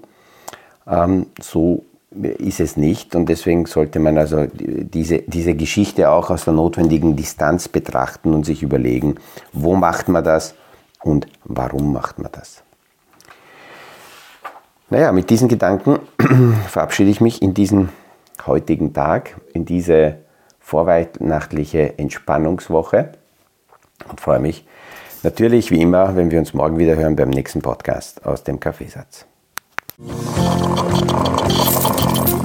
Ähm, 0.87 1.27
so 1.41 1.85
ist 2.23 2.59
es 2.59 2.77
nicht 2.77 3.15
und 3.15 3.27
deswegen 3.27 3.65
sollte 3.65 3.99
man 3.99 4.17
also 4.17 4.47
diese, 4.53 5.19
diese 5.19 5.55
Geschichte 5.55 6.09
auch 6.09 6.29
aus 6.29 6.45
der 6.45 6.53
notwendigen 6.53 7.15
Distanz 7.15 7.67
betrachten 7.67 8.33
und 8.33 8.45
sich 8.45 8.63
überlegen, 8.63 9.15
wo 9.53 9.75
macht 9.75 10.07
man 10.07 10.23
das 10.23 10.55
und 11.01 11.27
warum 11.43 11.93
macht 11.93 12.19
man 12.19 12.31
das. 12.31 12.63
Naja, 14.89 15.11
mit 15.11 15.29
diesen 15.29 15.47
Gedanken 15.47 15.99
verabschiede 16.67 17.09
ich 17.09 17.19
mich 17.19 17.41
in 17.41 17.53
diesen 17.53 17.89
heutigen 18.45 18.93
Tag, 18.93 19.35
in 19.53 19.65
diese 19.65 20.19
vorweihnachtliche 20.59 21.97
Entspannungswoche 21.97 23.11
und 24.09 24.21
freue 24.21 24.39
mich 24.39 24.65
natürlich 25.23 25.71
wie 25.71 25.81
immer, 25.81 26.15
wenn 26.15 26.31
wir 26.31 26.39
uns 26.39 26.53
morgen 26.53 26.77
wieder 26.77 26.95
hören 26.95 27.15
beim 27.15 27.29
nächsten 27.29 27.61
Podcast 27.61 28.25
aus 28.25 28.43
dem 28.43 28.59
Kaffeesatz. 28.59 29.25